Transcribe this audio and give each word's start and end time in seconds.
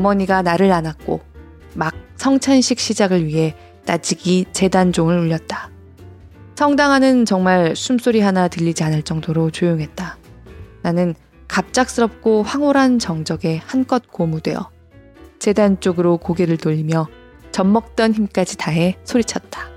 어머니가 0.00 0.40
나를 0.42 0.72
안았고 0.72 1.20
막 1.74 1.94
성찬식 2.16 2.80
시작을 2.80 3.26
위해 3.26 3.54
따지기 3.84 4.46
재단종을 4.52 5.18
울렸다. 5.18 5.70
성당 6.56 6.92
안은 6.92 7.24
정말 7.24 7.74
숨소리 7.76 8.20
하나 8.20 8.48
들리지 8.48 8.82
않을 8.84 9.02
정도로 9.02 9.50
조용했다. 9.50 10.18
나는 10.82 11.14
갑작스럽고 11.48 12.42
황홀한 12.42 12.98
정적에 12.98 13.60
한껏 13.64 14.02
고무되어 14.10 14.70
재단 15.38 15.80
쪽으로 15.80 16.18
고개를 16.18 16.56
돌리며 16.58 17.08
젖 17.50 17.64
먹던 17.64 18.12
힘까지 18.12 18.56
다해 18.56 18.96
소리쳤다. 19.04 19.68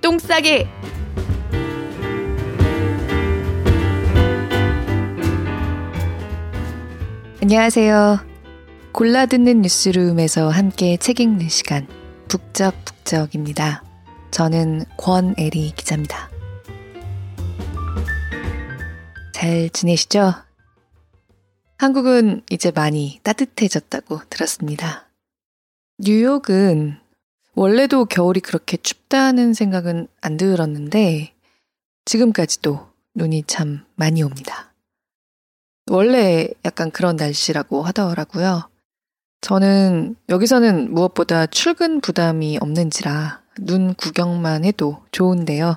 똥싸게! 0.00 0.68
안녕하세요. 7.42 8.35
골라 8.96 9.26
듣는 9.26 9.60
뉴스룸에서 9.60 10.48
함께 10.48 10.96
책 10.96 11.20
읽는 11.20 11.50
시간, 11.50 11.86
북적북적입니다. 12.28 13.84
저는 14.30 14.86
권애리 14.96 15.74
기자입니다. 15.76 16.30
잘 19.34 19.68
지내시죠? 19.68 20.32
한국은 21.76 22.40
이제 22.50 22.70
많이 22.70 23.20
따뜻해졌다고 23.22 24.20
들었습니다. 24.30 25.10
뉴욕은 25.98 26.98
원래도 27.54 28.06
겨울이 28.06 28.40
그렇게 28.40 28.78
춥다는 28.78 29.52
생각은 29.52 30.08
안 30.22 30.38
들었는데 30.38 31.34
지금까지도 32.06 32.88
눈이 33.14 33.42
참 33.46 33.84
많이 33.94 34.22
옵니다. 34.22 34.72
원래 35.90 36.48
약간 36.64 36.90
그런 36.90 37.16
날씨라고 37.16 37.82
하더라고요. 37.82 38.70
저는 39.46 40.16
여기서는 40.28 40.92
무엇보다 40.92 41.46
출근 41.46 42.00
부담이 42.00 42.58
없는지라 42.60 43.42
눈 43.60 43.94
구경만 43.94 44.64
해도 44.64 45.04
좋은데요. 45.12 45.76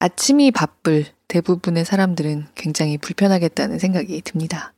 아침이 0.00 0.50
바쁠 0.50 1.06
대부분의 1.28 1.86
사람들은 1.86 2.48
굉장히 2.54 2.98
불편하겠다는 2.98 3.78
생각이 3.78 4.20
듭니다. 4.20 4.74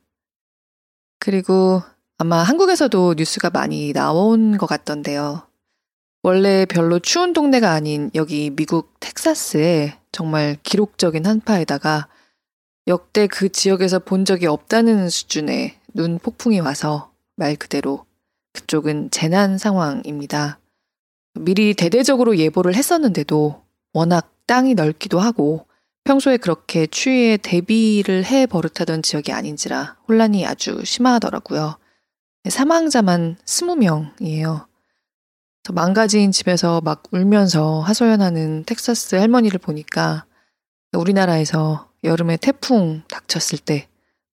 그리고 1.19 1.81
아마 2.17 2.37
한국에서도 2.43 3.15
뉴스가 3.17 3.49
많이 3.49 3.91
나온 3.91 4.57
것 4.57 4.67
같던데요. 4.67 5.45
원래 6.23 6.65
별로 6.65 6.99
추운 6.99 7.33
동네가 7.33 7.73
아닌 7.73 8.09
여기 8.15 8.51
미국 8.51 8.97
텍사스에 9.01 9.97
정말 10.13 10.55
기록적인 10.63 11.25
한파에다가 11.25 12.07
역대 12.87 13.27
그 13.27 13.49
지역에서 13.49 13.99
본 13.99 14.23
적이 14.23 14.45
없다는 14.45 15.09
수준의 15.09 15.77
눈 15.93 16.19
폭풍이 16.19 16.61
와서 16.61 17.11
말 17.37 17.55
그대로 17.55 18.05
그쪽은 18.53 19.11
재난 19.11 19.57
상황입니다. 19.57 20.59
미리 21.35 21.73
대대적으로 21.75 22.37
예보를 22.37 22.75
했었는데도 22.75 23.63
워낙 23.93 24.33
땅이 24.47 24.73
넓기도 24.73 25.19
하고 25.19 25.67
평소에 26.03 26.37
그렇게 26.37 26.87
추위에 26.87 27.37
대비를 27.37 28.25
해 28.25 28.47
버릇하던 28.47 29.03
지역이 29.03 29.31
아닌지라 29.31 29.97
혼란이 30.07 30.45
아주 30.45 30.83
심하더라고요. 30.83 31.77
사망자만 32.49 33.37
20명이에요. 33.45 34.65
망가진 35.73 36.31
집에서 36.31 36.81
막 36.81 37.03
울면서 37.11 37.81
하소연하는 37.81 38.63
텍사스 38.63 39.15
할머니를 39.15 39.59
보니까 39.59 40.25
우리나라에서 40.93 41.91
여름에 42.03 42.37
태풍 42.37 43.03
닥쳤을 43.09 43.59
때 43.59 43.87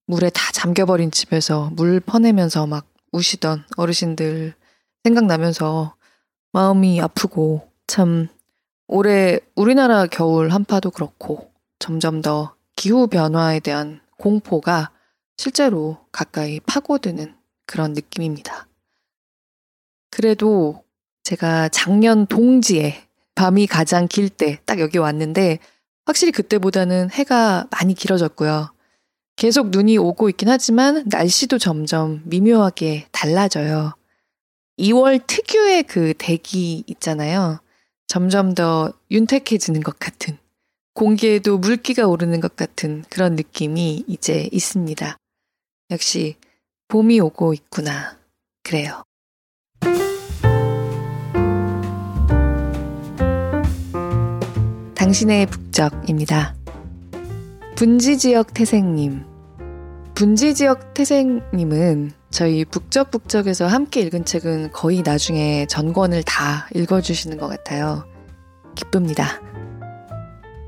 물에 0.07 0.31
다 0.31 0.53
잠겨버린 0.53 1.11
집에서 1.11 1.71
물 1.73 1.99
퍼내면서 1.99 2.67
막 2.67 2.87
우시던 3.15 3.65
어르신들 3.77 4.55
생각나면서 5.05 5.95
마음이 6.53 7.01
아프고 7.01 7.71
참 7.87 8.29
올해 8.89 9.39
우리나라 9.55 10.07
겨울 10.07 10.51
한파도 10.51 10.91
그렇고 10.91 11.53
점점 11.79 12.23
더 12.23 12.57
기후 12.77 13.07
변화에 13.07 13.61
대한 13.61 14.01
공포가 14.19 14.91
실제로 15.37 15.99
가까이 16.11 16.59
파고드는 16.61 17.35
그런 17.67 17.93
느낌입니다. 17.93 18.67
그래도 20.11 20.83
제가 21.23 21.69
작년 21.69 22.27
동지에 22.27 23.07
밤이 23.37 23.67
가장 23.67 24.09
길 24.09 24.29
때 24.29 24.59
딱 24.67 24.81
여기 24.81 24.99
왔는데 24.99 25.59
확실히 26.05 26.33
그때보다는 26.33 27.11
해가 27.11 27.67
많이 27.71 27.95
길어졌고요. 27.95 28.74
계속 29.37 29.71
눈이 29.71 29.99
오고 29.99 30.29
있긴 30.31 30.49
하지만 30.49 31.05
날씨도 31.07 31.59
점점 31.59 32.23
미묘하게 32.25 33.09
달라져요. 33.11 33.95
2월 34.79 35.25
특유의 35.27 35.85
그 35.85 36.15
대기 36.19 36.85
있잖아요. 36.87 37.61
점점 38.07 38.55
더 38.55 38.93
윤택해지는 39.11 39.83
것 39.83 39.99
같은, 39.99 40.39
공기에도 40.95 41.59
물기가 41.59 42.07
오르는 42.07 42.41
것 42.41 42.55
같은 42.55 43.05
그런 43.11 43.35
느낌이 43.35 44.05
이제 44.07 44.49
있습니다. 44.53 45.17
역시 45.91 46.37
봄이 46.89 47.19
오고 47.21 47.55
있구나. 47.55 48.19
그래요. 48.63 49.03
당신의 54.95 55.47
북적입니다. 55.47 56.55
분지지역 57.77 58.55
태생님. 58.55 59.25
분지지역 60.15 60.95
태생님은 60.95 62.13
저희 62.31 62.65
북적북적에서 62.65 63.67
함께 63.67 64.01
읽은 64.03 64.25
책은 64.25 64.71
거의 64.71 65.03
나중에 65.03 65.67
전권을 65.67 66.23
다 66.23 66.69
읽어주시는 66.73 67.37
것 67.37 67.49
같아요. 67.49 68.07
기쁩니다. 68.77 69.41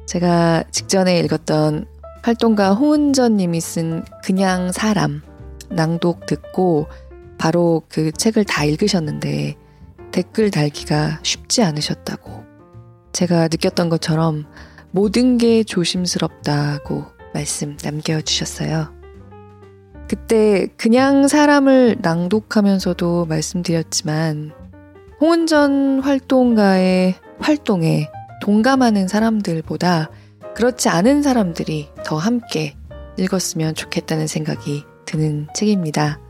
제가 0.06 0.64
직전에 0.72 1.20
읽었던 1.20 1.86
활동가 2.22 2.74
홍은전 2.74 3.36
님이 3.36 3.60
쓴 3.60 4.04
그냥 4.24 4.72
사람 4.72 5.22
낭독 5.68 6.26
듣고 6.26 6.88
바로 7.38 7.82
그 7.88 8.10
책을 8.10 8.44
다 8.44 8.64
읽으셨는데 8.64 9.54
댓글 10.10 10.50
달기가 10.50 11.20
쉽지 11.22 11.62
않으셨다고 11.62 12.44
제가 13.12 13.44
느꼈던 13.44 13.90
것처럼 13.90 14.46
모든 14.90 15.38
게 15.38 15.62
조심스럽다고 15.62 17.04
말씀 17.34 17.76
남겨주셨어요. 17.82 18.94
그때 20.08 20.68
그냥 20.76 21.28
사람을 21.28 21.96
낭독하면서도 22.00 23.26
말씀드렸지만 23.26 24.52
홍은전 25.20 26.00
활동가의 26.00 27.14
활동에 27.38 28.08
동감하는 28.42 29.08
사람들보다 29.08 30.10
그렇지 30.54 30.88
않은 30.88 31.22
사람들이 31.22 31.88
더 32.04 32.16
함께 32.16 32.76
읽었으면 33.18 33.74
좋겠다는 33.74 34.26
생각이 34.26 34.84
드는 35.06 35.48
책입니다. 35.54 36.20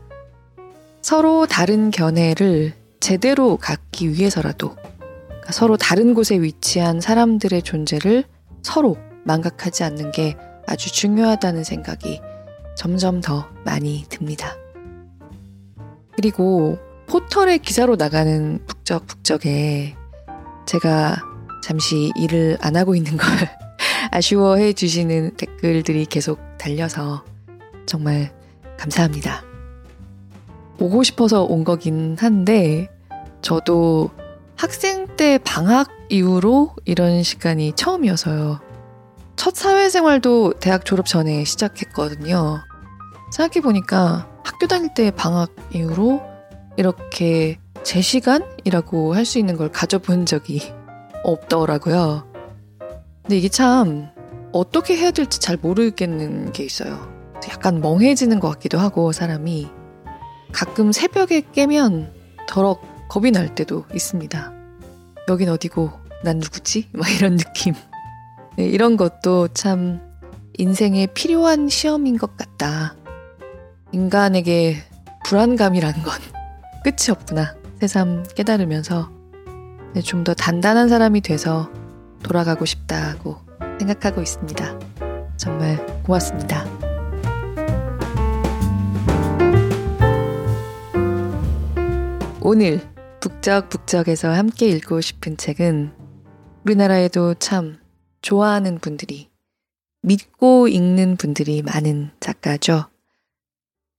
서로 1.01 1.45
다른 1.45 1.91
견해를 1.91 2.73
제대로 2.99 3.57
갖기 3.57 4.11
위해서라도 4.11 4.75
그러니까 5.27 5.51
서로 5.51 5.77
다른 5.77 6.13
곳에 6.13 6.41
위치한 6.41 6.99
사람들의 6.99 7.61
존재를 7.61 8.25
서로 8.67 8.97
망각하지 9.23 9.85
않는 9.85 10.11
게 10.11 10.35
아주 10.67 10.91
중요하다는 10.91 11.63
생각이 11.63 12.19
점점 12.75 13.21
더 13.21 13.47
많이 13.63 14.03
듭니다. 14.09 14.57
그리고 16.13 16.77
포털의 17.07 17.59
기사로 17.59 17.95
나가는 17.95 18.59
북적북적에 18.67 19.95
제가 20.65 21.15
잠시 21.63 22.11
일을 22.17 22.57
안 22.59 22.75
하고 22.75 22.93
있는 22.93 23.15
걸 23.15 23.25
아쉬워해 24.11 24.73
주시는 24.73 25.37
댓글들이 25.37 26.05
계속 26.05 26.39
달려서 26.57 27.23
정말 27.85 28.33
감사합니다. 28.77 29.43
오고 30.79 31.03
싶어서 31.03 31.43
온 31.43 31.63
거긴 31.63 32.17
한데 32.19 32.89
저도 33.41 34.09
학생 34.57 35.06
때 35.17 35.39
방학 35.43 35.89
이후로 36.09 36.75
이런 36.85 37.23
시간이 37.23 37.73
처음이어서요. 37.73 38.59
첫 39.35 39.55
사회생활도 39.55 40.53
대학 40.59 40.85
졸업 40.85 41.05
전에 41.07 41.43
시작했거든요. 41.43 42.59
생각해보니까 43.31 44.29
학교 44.43 44.67
다닐 44.67 44.93
때 44.93 45.11
방학 45.11 45.53
이후로 45.73 46.21
이렇게 46.77 47.59
제 47.83 48.01
시간이라고 48.01 49.13
할 49.15 49.25
수 49.25 49.39
있는 49.39 49.57
걸 49.57 49.71
가져본 49.71 50.25
적이 50.25 50.61
없더라고요. 51.23 52.25
근데 53.23 53.37
이게 53.37 53.49
참 53.49 54.09
어떻게 54.53 54.95
해야 54.95 55.11
될지 55.11 55.39
잘 55.39 55.57
모르겠는 55.57 56.53
게 56.53 56.63
있어요. 56.63 57.11
약간 57.49 57.81
멍해지는 57.81 58.39
것 58.39 58.49
같기도 58.49 58.79
하고 58.79 59.11
사람이 59.11 59.67
가끔 60.53 60.91
새벽에 60.91 61.41
깨면 61.51 62.13
더럭 62.47 62.81
겁이 63.09 63.31
날 63.31 63.53
때도 63.55 63.85
있습니다. 63.93 64.56
여긴 65.29 65.49
어디고 65.49 65.91
난 66.23 66.37
누구지? 66.37 66.89
막 66.93 67.09
이런 67.09 67.37
느낌. 67.37 67.73
네, 68.55 68.65
이런 68.65 68.97
것도 68.97 69.49
참 69.49 70.01
인생에 70.57 71.07
필요한 71.07 71.69
시험인 71.69 72.17
것 72.17 72.35
같다. 72.37 72.95
인간에게 73.91 74.77
불안감이란 75.25 75.93
건 76.03 76.13
끝이 76.83 77.11
없구나 77.11 77.55
새삼 77.79 78.23
깨달으면서 78.35 79.11
네, 79.93 80.01
좀더 80.01 80.33
단단한 80.33 80.89
사람이 80.89 81.21
돼서 81.21 81.69
돌아가고 82.23 82.65
싶다고 82.65 83.37
생각하고 83.79 84.21
있습니다. 84.21 84.79
정말 85.37 85.85
고맙습니다. 86.03 86.65
오늘 92.41 92.96
북적북적에서 93.19 94.29
함께 94.29 94.67
읽고 94.69 95.01
싶은 95.01 95.37
책은 95.37 95.93
우리나라에도 96.65 97.33
참 97.35 97.79
좋아하는 98.21 98.79
분들이 98.79 99.29
믿고 100.01 100.67
읽는 100.67 101.17
분들이 101.17 101.61
많은 101.61 102.11
작가죠. 102.19 102.85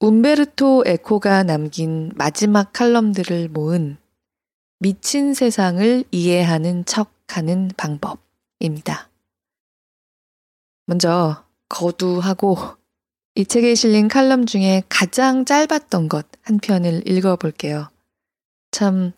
움베르토 0.01 0.85
에코가 0.87 1.43
남긴 1.43 2.13
마지막 2.15 2.73
칼럼들을 2.73 3.49
모은 3.49 3.99
미친 4.79 5.35
세상을 5.35 6.05
이해하는 6.11 6.85
척 6.85 7.13
하는 7.29 7.71
방법입니다. 7.77 9.11
먼저 10.87 11.45
거두하고 11.69 12.57
이 13.35 13.45
책에 13.45 13.75
실린 13.75 14.09
칼럼 14.09 14.47
중에 14.47 14.83
가장 14.89 15.45
짧았던 15.45 16.09
것 16.09 16.39
한 16.49 16.59
편을 16.59 17.07
읽어볼게요. 17.07 17.91
참 18.71 19.13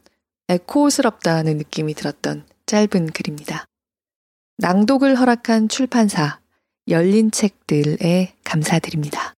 에코스럽다는 0.49 1.59
느낌이 1.59 1.95
들었던 1.95 2.45
짧은 2.67 3.13
글입니다. 3.13 3.65
낭독을 4.59 5.17
허락한 5.17 5.69
출판사 5.69 6.41
열린 6.89 7.31
책들에 7.31 8.35
감사드립니다. 8.45 9.35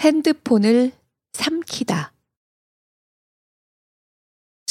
핸드폰을 0.00 0.92
삼키다. 1.32 2.13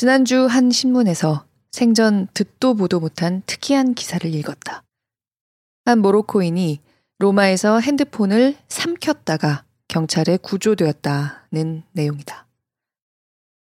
지난주 0.04 0.48
한 0.48 0.70
신문에서 0.70 1.46
생전 1.72 2.28
듣도 2.34 2.74
보도 2.74 3.00
못한 3.00 3.42
특이한 3.46 3.94
기사를 3.94 4.36
읽었다. 4.36 4.84
한 5.86 6.00
모로코인이 6.00 6.82
로마에서 7.20 7.80
핸드폰을 7.80 8.58
삼켰다가 8.68 9.64
경찰에 9.88 10.36
구조되었다는 10.42 11.84
내용이다. 11.94 12.48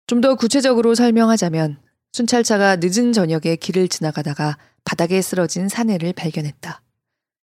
좀 0.05 0.19
더 0.19 0.35
구체적으로 0.35 0.95
설명하자면 0.95 1.77
순찰차가 2.11 2.75
늦은 2.81 3.13
저녁에 3.13 3.55
길을 3.55 3.87
지나가다가 3.87 4.57
바닥에 4.83 5.21
쓰러진 5.21 5.69
사내를 5.69 6.11
발견했다. 6.11 6.81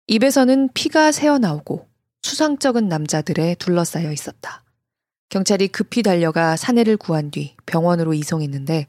입에서는 0.09 0.69
피가 0.75 1.13
새어나오고 1.13 1.87
수상쩍은 2.23 2.89
남자들에 2.89 3.55
둘러싸여 3.55 4.11
있었다. 4.11 4.65
경찰이 5.31 5.69
급히 5.69 6.03
달려가 6.03 6.57
사내를 6.57 6.97
구한 6.97 7.31
뒤 7.31 7.55
병원으로 7.65 8.15
이송했는데 8.15 8.89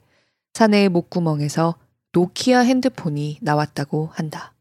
사내의 0.53 0.89
목구멍에서 0.89 1.75
노키아 2.11 2.59
핸드폰이 2.59 3.37
나왔다고 3.41 4.09
한다. 4.11 4.53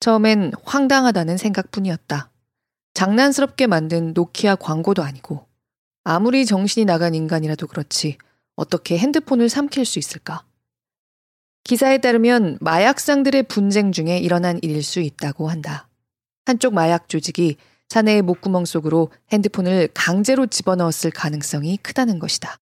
처음엔 0.00 0.52
황당하다는 0.62 1.38
생각뿐이었다. 1.38 2.30
장난스럽게 2.94 3.66
만든 3.66 4.12
노키아 4.12 4.56
광고도 4.56 5.02
아니고 5.02 5.46
아무리 6.04 6.44
정신이 6.44 6.84
나간 6.84 7.14
인간이라도 7.14 7.66
그렇지 7.66 8.18
어떻게 8.54 8.98
핸드폰을 8.98 9.48
삼킬 9.48 9.84
수 9.84 9.98
있을까? 9.98 10.44
기사에 11.64 11.98
따르면 11.98 12.58
마약상들의 12.60 13.44
분쟁 13.44 13.92
중에 13.92 14.18
일어난 14.18 14.60
일일 14.62 14.82
수 14.82 15.00
있다고 15.00 15.48
한다. 15.48 15.88
한쪽 16.44 16.74
마약 16.74 17.08
조직이 17.08 17.56
사내의 17.88 18.22
목구멍 18.22 18.64
속으로 18.64 19.10
핸드폰을 19.32 19.88
강제로 19.94 20.46
집어넣었을 20.46 21.10
가능성이 21.10 21.76
크다는 21.78 22.18
것이다. 22.18 22.56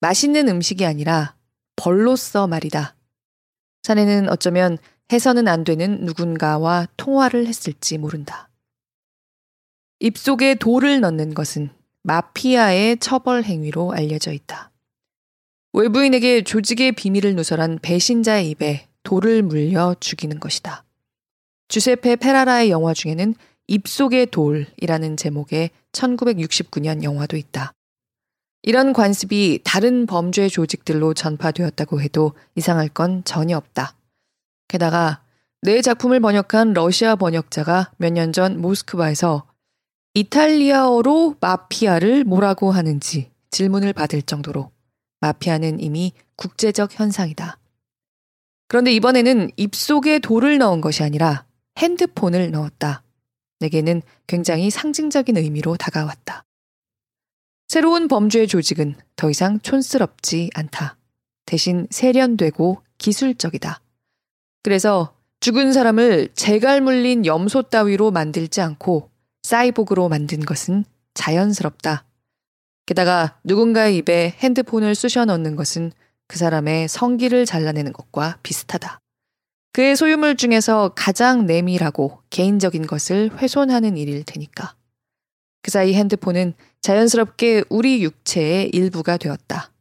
맛있는 0.00 0.48
음식이 0.48 0.84
아니라 0.84 1.36
벌로써 1.76 2.46
말이다. 2.46 2.96
사내는 3.82 4.28
어쩌면 4.28 4.78
해서는 5.12 5.48
안 5.48 5.64
되는 5.64 6.04
누군가와 6.04 6.88
통화를 6.96 7.46
했을지 7.46 7.98
모른다. 7.98 8.48
입속에 10.00 10.54
돌을 10.54 11.00
넣는 11.00 11.34
것은 11.34 11.70
마피아의 12.02 12.98
처벌 12.98 13.44
행위로 13.44 13.92
알려져 13.92 14.32
있다. 14.32 14.72
외부인에게 15.72 16.42
조직의 16.42 16.92
비밀을 16.92 17.34
누설한 17.36 17.78
배신자의 17.80 18.50
입에 18.50 18.88
돌을 19.04 19.42
물려 19.42 19.94
죽이는 20.00 20.40
것이다. 20.40 20.84
주세페 21.68 22.16
페라라의 22.16 22.70
영화 22.70 22.92
중에는 22.92 23.34
입속의 23.68 24.26
돌이라는 24.26 25.16
제목의 25.16 25.70
1969년 25.92 27.02
영화도 27.02 27.36
있다. 27.36 27.72
이런 28.62 28.92
관습이 28.92 29.60
다른 29.64 30.06
범죄 30.06 30.48
조직들로 30.48 31.14
전파되었다고 31.14 32.00
해도 32.00 32.32
이상할 32.54 32.88
건 32.88 33.24
전혀 33.24 33.56
없다. 33.56 33.96
게다가 34.68 35.22
내 35.62 35.80
작품을 35.82 36.20
번역한 36.20 36.72
러시아 36.72 37.16
번역자가 37.16 37.92
몇 37.96 38.12
년 38.12 38.32
전 38.32 38.60
모스크바에서 38.60 39.46
이탈리아어로 40.14 41.36
마피아를 41.40 42.24
뭐라고 42.24 42.70
하는지 42.70 43.30
질문을 43.50 43.92
받을 43.92 44.22
정도로 44.22 44.70
마피아는 45.20 45.80
이미 45.80 46.12
국제적 46.36 46.98
현상이다. 46.98 47.58
그런데 48.68 48.92
이번에는 48.92 49.50
입속에 49.56 50.18
돌을 50.18 50.58
넣은 50.58 50.80
것이 50.80 51.02
아니라 51.02 51.44
핸드폰을 51.78 52.50
넣었다. 52.50 53.02
내게는 53.62 54.02
굉장히 54.26 54.70
상징적인 54.70 55.36
의미로 55.36 55.76
다가왔다. 55.76 56.44
새로운 57.68 58.06
범죄 58.08 58.46
조직은 58.46 58.96
더 59.16 59.30
이상 59.30 59.58
촌스럽지 59.60 60.50
않다. 60.54 60.98
대신 61.46 61.86
세련되고 61.90 62.82
기술적이다. 62.98 63.80
그래서 64.62 65.14
죽은 65.40 65.72
사람을 65.72 66.28
재갈 66.34 66.80
물린 66.80 67.26
염소 67.26 67.62
따위로 67.62 68.10
만들지 68.10 68.60
않고 68.60 69.10
사이보그로 69.42 70.08
만든 70.08 70.40
것은 70.40 70.84
자연스럽다. 71.14 72.04
게다가 72.86 73.38
누군가의 73.44 73.96
입에 73.96 74.36
핸드폰을 74.38 74.94
쑤셔 74.94 75.24
넣는 75.24 75.56
것은 75.56 75.92
그 76.28 76.38
사람의 76.38 76.88
성기를 76.88 77.46
잘라내는 77.46 77.92
것과 77.92 78.38
비슷하다. 78.42 79.01
그의 79.72 79.96
소유물 79.96 80.36
중에서 80.36 80.92
가장 80.94 81.46
내밀하고 81.46 82.20
개인적인 82.28 82.86
것을 82.86 83.30
훼손하는 83.38 83.96
일일 83.96 84.22
테니까. 84.24 84.76
그 85.62 85.70
사이 85.70 85.94
핸드폰은 85.94 86.52
자연스럽게 86.82 87.64
우리 87.70 88.02
육체의 88.02 88.68
일부가 88.70 89.16
되었다. 89.16 89.72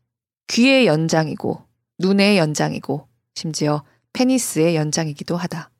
귀의 0.48 0.86
연장이고, 0.86 1.62
눈의 2.00 2.38
연장이고, 2.38 3.08
심지어 3.36 3.84
페니스의 4.14 4.76
연장이기도 4.76 5.36
하다. 5.36 5.72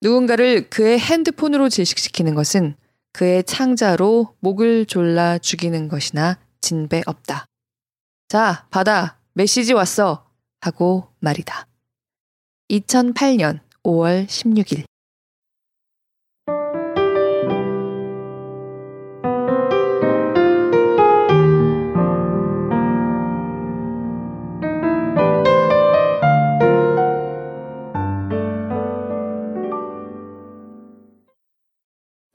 누군가를 0.00 0.68
그의 0.68 0.98
핸드폰으로 0.98 1.68
질식시키는 1.68 2.34
것은 2.34 2.74
그의 3.12 3.44
창자로 3.44 4.34
목을 4.40 4.86
졸라 4.86 5.38
죽이는 5.38 5.88
것이나 5.88 6.38
진배 6.60 7.02
없다. 7.06 7.44
자, 8.28 8.66
받아. 8.70 9.18
메시지 9.34 9.74
왔어. 9.74 10.26
하고 10.60 11.08
말이다. 11.20 11.66
2008년 12.70 13.60
5월 13.84 14.26
16일 14.26 14.84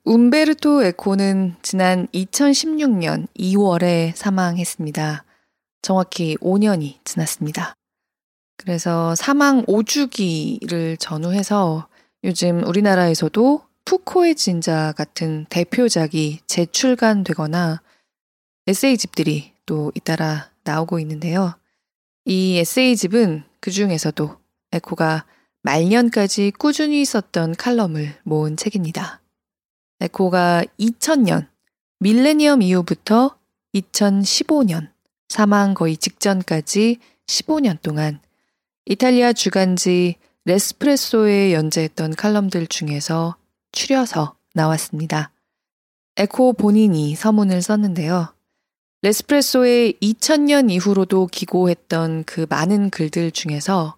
움베르토 0.09 0.83
에코는 0.83 1.55
지난 1.61 2.07
2016년 2.07 3.27
2월에 3.37 4.15
사망했습니다. 4.15 5.25
정확히 5.81 6.37
5년이 6.37 6.95
지났습니다. 7.03 7.75
그래서 8.57 9.15
사망 9.15 9.65
5주기를 9.65 10.99
전후해서 10.99 11.87
요즘 12.23 12.63
우리나라에서도 12.65 13.61
푸코의 13.85 14.35
진자 14.35 14.93
같은 14.97 15.45
대표작이 15.49 16.41
재출간되거나 16.47 17.81
에세이집들이 18.67 19.53
또 19.65 19.91
잇따라 19.95 20.49
나오고 20.63 20.99
있는데요. 20.99 21.55
이 22.25 22.57
에세이집은 22.57 23.45
그 23.61 23.71
중에서도 23.71 24.37
에코가 24.73 25.25
말년까지 25.61 26.51
꾸준히 26.57 27.05
썼던 27.05 27.55
칼럼을 27.55 28.15
모은 28.23 28.57
책입니다. 28.57 29.21
에코가 30.01 30.63
2000년 30.79 31.47
밀레니엄 31.99 32.61
이후부터 32.61 33.37
2015년 33.73 34.89
사망 35.29 35.73
거의 35.73 35.97
직전까지 35.97 36.99
15년 37.27 37.81
동안 37.81 38.19
이탈리아 38.89 39.33
주간지 39.33 40.15
레스프레소에 40.45 41.53
연재했던 41.53 42.15
칼럼들 42.15 42.67
중에서 42.67 43.35
추려서 43.73 44.37
나왔습니다. 44.53 45.31
에코 46.15 46.53
본인이 46.53 47.13
서문을 47.13 47.61
썼는데요. 47.61 48.33
레스프레소의 49.01 49.95
2000년 50.01 50.71
이후로도 50.71 51.27
기고했던 51.27 52.23
그 52.23 52.45
많은 52.49 52.89
글들 52.89 53.31
중에서 53.31 53.97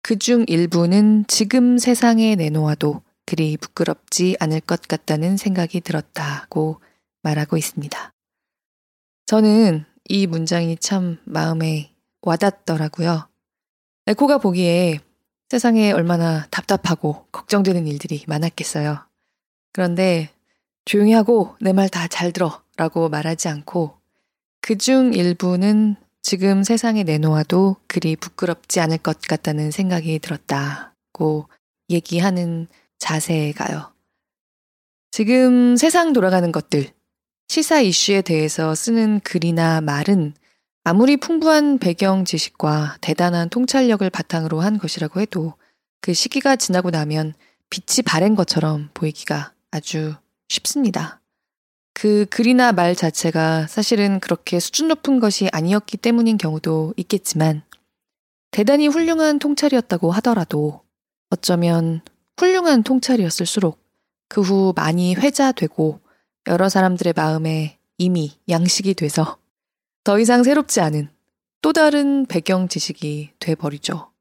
그 0.00 0.16
중 0.16 0.44
일부는 0.46 1.24
지금 1.26 1.78
세상에 1.78 2.36
내놓아도 2.36 3.02
그리 3.26 3.56
부끄럽지 3.56 4.36
않을 4.38 4.60
것 4.60 4.82
같다는 4.82 5.36
생각이 5.36 5.80
들었다고 5.80 6.80
말하고 7.22 7.56
있습니다. 7.56 8.12
저는 9.26 9.86
이 10.04 10.26
문장이 10.28 10.76
참 10.76 11.18
마음에 11.24 11.92
와닿더라고요. 12.22 13.33
에코가 14.06 14.38
보기에 14.38 15.00
세상에 15.48 15.92
얼마나 15.92 16.46
답답하고 16.50 17.26
걱정되는 17.32 17.86
일들이 17.86 18.24
많았겠어요. 18.26 18.98
그런데 19.72 20.30
조용히 20.84 21.12
하고 21.12 21.56
내 21.60 21.72
말 21.72 21.88
다 21.88 22.06
잘 22.08 22.32
들어 22.32 22.62
라고 22.76 23.08
말하지 23.08 23.48
않고 23.48 23.96
그 24.60 24.76
중 24.76 25.12
일부는 25.14 25.96
지금 26.22 26.62
세상에 26.62 27.02
내놓아도 27.02 27.76
그리 27.86 28.16
부끄럽지 28.16 28.80
않을 28.80 28.98
것 28.98 29.20
같다는 29.20 29.70
생각이 29.70 30.18
들었다고 30.18 31.48
얘기하는 31.90 32.66
자세가요. 32.98 33.92
지금 35.10 35.76
세상 35.76 36.12
돌아가는 36.12 36.50
것들, 36.50 36.88
시사 37.48 37.80
이슈에 37.80 38.22
대해서 38.22 38.74
쓰는 38.74 39.20
글이나 39.20 39.80
말은 39.82 40.34
아무리 40.84 41.16
풍부한 41.16 41.78
배경 41.78 42.26
지식과 42.26 42.98
대단한 43.00 43.48
통찰력을 43.48 44.08
바탕으로 44.10 44.60
한 44.60 44.78
것이라고 44.78 45.20
해도 45.20 45.54
그 46.02 46.12
시기가 46.12 46.56
지나고 46.56 46.90
나면 46.90 47.32
빛이 47.70 48.02
바랜 48.04 48.34
것처럼 48.34 48.90
보이기가 48.92 49.52
아주 49.70 50.14
쉽습니다. 50.48 51.20
그 51.94 52.26
글이나 52.28 52.72
말 52.72 52.94
자체가 52.94 53.66
사실은 53.66 54.20
그렇게 54.20 54.60
수준 54.60 54.88
높은 54.88 55.20
것이 55.20 55.48
아니었기 55.52 55.96
때문인 55.96 56.36
경우도 56.36 56.92
있겠지만 56.98 57.62
대단히 58.50 58.86
훌륭한 58.86 59.38
통찰이었다고 59.38 60.12
하더라도 60.12 60.82
어쩌면 61.30 62.02
훌륭한 62.36 62.82
통찰이었을수록 62.82 63.82
그 64.28 64.42
후 64.42 64.72
많이 64.76 65.14
회자되고 65.14 66.00
여러 66.48 66.68
사람들의 66.68 67.14
마음에 67.16 67.78
이미 67.96 68.32
양식이 68.48 68.94
돼서 68.94 69.38
더 70.04 70.18
이상 70.18 70.42
새롭지 70.42 70.80
않은 70.80 71.08
또 71.62 71.72
다른 71.72 72.26
배경 72.26 72.68
지식이 72.68 73.30
돼버리죠. 73.38 74.12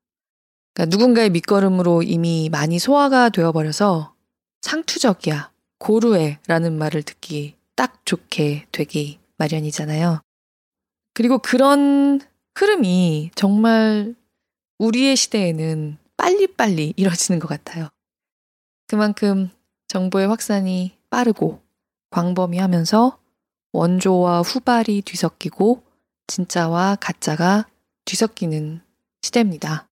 그러니까 0.73 0.95
누군가의 0.95 1.29
밑거름으로 1.29 2.03
이미 2.03 2.49
많이 2.49 2.79
소화가 2.79 3.29
되어버려서 3.29 4.15
상투적이야, 4.61 5.51
고루해 5.79 6.39
라는 6.47 6.77
말을 6.77 7.03
듣기 7.03 7.55
딱 7.75 8.05
좋게 8.05 8.67
되기 8.71 9.19
마련이잖아요. 9.37 10.21
그리고 11.13 11.37
그런 11.37 12.21
흐름이 12.55 13.31
정말 13.35 14.15
우리의 14.79 15.17
시대에는 15.17 15.97
빨리빨리 16.15 16.93
이뤄지는 16.95 17.39
것 17.39 17.49
같아요. 17.49 17.89
그만큼 18.87 19.49
정보의 19.89 20.27
확산이 20.27 20.97
빠르고 21.09 21.61
광범위하면서 22.11 23.19
원조와 23.73 24.41
후발이 24.41 25.01
뒤섞이고 25.01 25.83
진짜와 26.27 26.97
가짜가 27.01 27.67
뒤섞이는 28.05 28.81
시대입니다. 29.21 29.87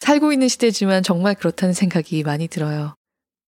살고 0.00 0.32
있는 0.32 0.48
시대지만 0.48 1.02
정말 1.02 1.34
그렇다는 1.34 1.74
생각이 1.74 2.22
많이 2.22 2.48
들어요. 2.48 2.94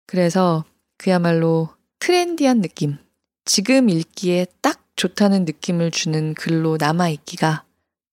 그래서 0.07 0.65
그야말로 0.99 1.69
트렌디한 1.99 2.61
느낌, 2.61 2.99
지금 3.45 3.89
읽기에 3.89 4.47
딱 4.61 4.85
좋다는 4.97 5.45
느낌을 5.45 5.91
주는 5.91 6.35
글로 6.35 6.77
남아있기가 6.79 7.65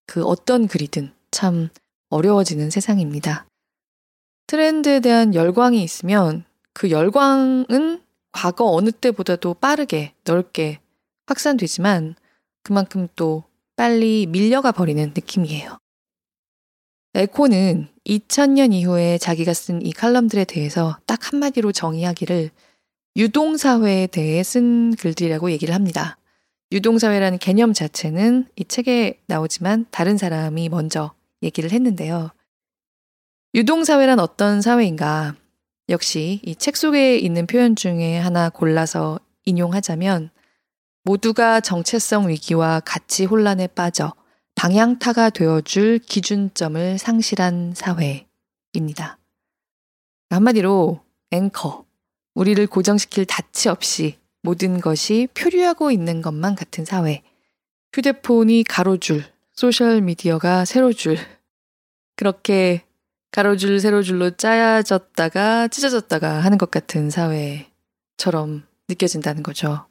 그 0.07 0.23
어떤 0.23 0.67
글이든 0.67 1.13
참 1.31 1.69
어려워지는 2.09 2.69
세상입니다. 2.69 3.45
트렌드에 4.47 4.99
대한 4.99 5.35
열광이 5.35 5.83
있으면 5.83 6.45
그 6.73 6.89
열광은 6.89 8.01
과거 8.31 8.71
어느 8.71 8.91
때보다도 8.91 9.55
빠르게 9.55 10.13
넓게 10.23 10.79
확산되지만 11.27 12.15
그만큼 12.63 13.07
또 13.15 13.43
빨리 13.75 14.25
밀려가 14.27 14.71
버리는 14.71 15.03
느낌이에요. 15.03 15.79
에코는 17.15 17.87
2000년 18.05 18.73
이후에 18.73 19.17
자기가 19.17 19.53
쓴 19.53 19.81
이 19.85 19.91
칼럼들에 19.91 20.45
대해서 20.45 20.97
딱 21.05 21.31
한마디로 21.31 21.71
정의하기를 21.71 22.51
유동사회에 23.15 24.07
대해 24.07 24.43
쓴 24.43 24.95
글들이라고 24.95 25.51
얘기를 25.51 25.73
합니다. 25.73 26.17
유동사회라는 26.71 27.39
개념 27.39 27.73
자체는 27.73 28.47
이 28.55 28.65
책에 28.65 29.19
나오지만 29.25 29.87
다른 29.89 30.17
사람이 30.17 30.69
먼저 30.69 31.13
얘기를 31.41 31.71
했는데요. 31.71 32.29
유동사회란 33.55 34.19
어떤 34.19 34.61
사회인가? 34.61 35.35
역시 35.89 36.39
이 36.43 36.55
책 36.55 36.77
속에 36.77 37.17
있는 37.17 37.47
표현 37.47 37.75
중에 37.75 38.19
하나 38.19 38.49
골라서 38.49 39.19
인용하자면 39.45 40.29
모두가 41.03 41.61
정체성 41.61 42.29
위기와 42.29 42.79
가치 42.81 43.25
혼란에 43.25 43.67
빠져 43.67 44.13
방향타가 44.55 45.31
되어줄 45.31 45.99
기준점을 45.99 46.97
상실한 46.97 47.73
사회입니다. 47.75 49.17
한마디로 50.29 51.01
앵커, 51.31 51.85
우리를 52.35 52.67
고정시킬 52.67 53.25
닻이 53.25 53.69
없이 53.69 54.19
모든 54.43 54.79
것이 54.79 55.27
표류하고 55.33 55.91
있는 55.91 56.21
것만 56.21 56.55
같은 56.55 56.85
사회. 56.85 57.23
휴대폰이 57.93 58.63
가로줄, 58.65 59.23
소셜미디어가 59.53 60.65
세로줄. 60.65 61.17
그렇게 62.15 62.83
가로줄, 63.31 63.79
세로줄로 63.79 64.31
짜여졌다가 64.31 65.67
찢어졌다가 65.67 66.39
하는 66.39 66.57
것 66.57 66.71
같은 66.71 67.09
사회처럼 67.09 68.63
느껴진다는 68.87 69.43
거죠. 69.43 69.85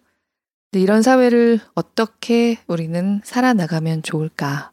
근데 0.71 0.83
이런 0.83 1.03
사회를 1.03 1.61
어떻게 1.75 2.59
우리는 2.67 3.21
살아나가면 3.25 4.03
좋을까? 4.03 4.73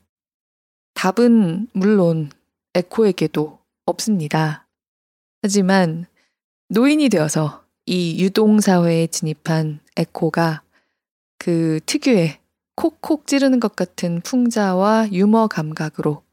답은 0.95 1.67
물론 1.73 2.31
에코에게도 2.73 3.59
없습니다. 3.85 4.67
하지만 5.41 6.07
노인이 6.69 7.07
되어서 7.09 7.63
이 7.85 8.21
유동사회에 8.23 9.07
진입한 9.07 9.79
에코가 9.95 10.63
그 11.37 11.79
특유의 11.85 12.39
콕콕 12.75 13.27
찌르는 13.27 13.59
것 13.59 13.75
같은 13.75 14.21
풍자와 14.21 15.09
유머 15.11 15.47
감각으로 15.47 16.24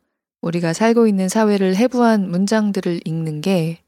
우리가 0.42 0.72
살고 0.72 1.06
있는 1.06 1.28
사회를 1.28 1.76
해부한 1.76 2.30
문장들을 2.30 3.00
읽는 3.06 3.40
게 3.40 3.82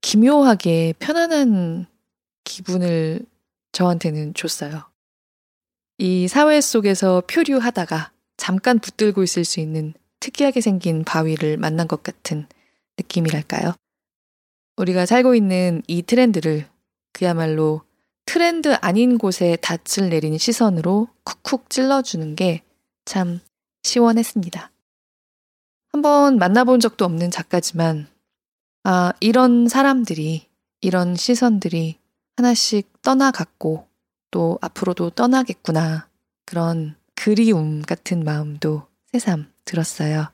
기묘하게 0.00 0.94
편안한 0.98 1.86
기분을 2.44 3.20
저한테는 3.72 4.34
줬어요. 4.34 4.84
이 5.98 6.28
사회 6.28 6.60
속에서 6.60 7.22
표류하다가 7.26 8.12
잠깐 8.36 8.78
붙들고 8.78 9.22
있을 9.22 9.44
수 9.44 9.60
있는 9.60 9.94
특이하게 10.20 10.60
생긴 10.60 11.04
바위를 11.04 11.56
만난 11.56 11.88
것 11.88 12.02
같은 12.02 12.46
느낌이랄까요? 12.98 13.74
우리가 14.76 15.06
살고 15.06 15.34
있는 15.34 15.82
이 15.86 16.02
트렌드를 16.02 16.66
그야말로 17.12 17.82
트렌드 18.26 18.74
아닌 18.80 19.18
곳에 19.18 19.56
닻을 19.60 20.10
내린 20.10 20.38
시선으로 20.38 21.08
쿡쿡 21.24 21.70
찔러주는 21.70 22.36
게 22.36 22.62
참 23.04 23.40
시원했습니다. 23.82 24.71
한번 25.92 26.38
만나본 26.38 26.80
적도 26.80 27.04
없는 27.04 27.30
작가지만, 27.30 28.08
아, 28.84 29.12
이런 29.20 29.68
사람들이, 29.68 30.48
이런 30.80 31.14
시선들이 31.14 31.98
하나씩 32.36 33.02
떠나갔고, 33.02 33.86
또 34.30 34.58
앞으로도 34.62 35.10
떠나겠구나. 35.10 36.08
그런 36.46 36.96
그리움 37.14 37.82
같은 37.82 38.24
마음도 38.24 38.86
새삼 39.12 39.52
들었어요. 39.64 40.32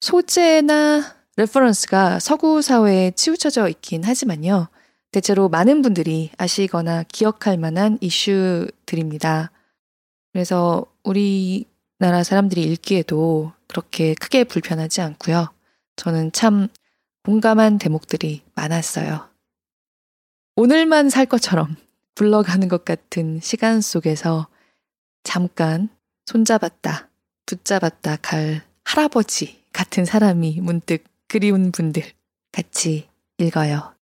소재나 0.00 1.16
reference가 1.36 2.18
서구 2.18 2.62
사회에 2.62 3.10
치우쳐져 3.12 3.68
있긴 3.68 4.04
하지만요. 4.04 4.68
대체로 5.12 5.48
많은 5.48 5.82
분들이 5.82 6.30
아시거나 6.38 7.04
기억할 7.04 7.58
만한 7.58 7.98
이슈들입니다. 8.00 9.50
그래서 10.32 10.84
우리 11.04 11.66
나라 11.98 12.22
사람들이 12.22 12.62
읽기에도 12.62 13.52
그렇게 13.68 14.14
크게 14.14 14.44
불편하지 14.44 15.00
않고요. 15.00 15.52
저는 15.96 16.32
참 16.32 16.68
공감한 17.24 17.78
대목들이 17.78 18.42
많았어요. 18.54 19.28
오늘만 20.56 21.10
살 21.10 21.26
것처럼 21.26 21.76
굴러가는 22.14 22.68
것 22.68 22.84
같은 22.84 23.40
시간 23.40 23.80
속에서 23.80 24.48
잠깐 25.24 25.88
손잡았다, 26.26 27.08
붙잡았다 27.46 28.16
갈 28.16 28.62
할아버지 28.84 29.62
같은 29.72 30.04
사람이 30.04 30.60
문득 30.60 31.04
그리운 31.28 31.72
분들 31.72 32.02
같이 32.52 33.08
읽어요. 33.38 33.94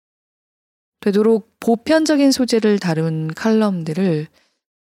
되도록 1.00 1.50
보편적인 1.60 2.32
소재를 2.32 2.78
다룬 2.78 3.28
칼럼들을 3.34 4.28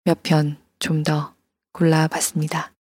몇 0.04 0.22
편 0.22 0.56
좀 0.78 1.02
더 1.02 1.34
골라봤습니다. 1.72 2.73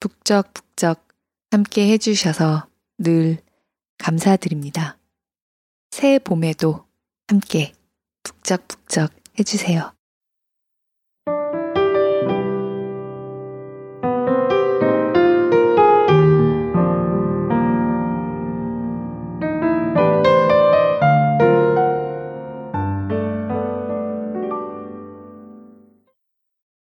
북적북적 0.00 1.08
함께 1.50 1.90
해주셔서 1.92 2.68
늘 2.98 3.38
감사드립니다. 3.98 4.96
새 5.90 6.18
봄에도 6.18 6.86
함께 7.26 7.72
북적북적 8.22 9.12
해주세요. 9.38 9.92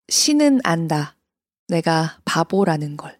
신은 0.07 0.59
안다. 0.63 1.15
내가 1.71 2.19
바보라는 2.25 2.97
걸. 2.97 3.17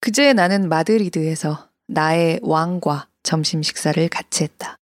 그제 0.00 0.32
나는 0.32 0.68
마드리드에서 0.68 1.70
나의 1.86 2.40
왕과 2.42 3.08
점심 3.22 3.62
식사를 3.62 4.08
같이 4.08 4.42
했다. 4.42 4.76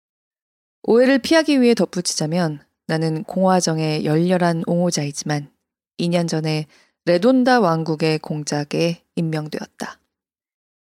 오해를 0.83 1.19
피하기 1.19 1.61
위해 1.61 1.73
덧붙이자면 1.73 2.63
나는 2.87 3.23
공화정의 3.23 4.05
열렬한 4.05 4.63
옹호자이지만 4.67 5.51
2년 5.99 6.29
전에 6.29 6.65
레돈다 7.03 7.59
왕국의 7.59 8.19
공작에 8.19 9.03
임명되었다. 9.15 9.99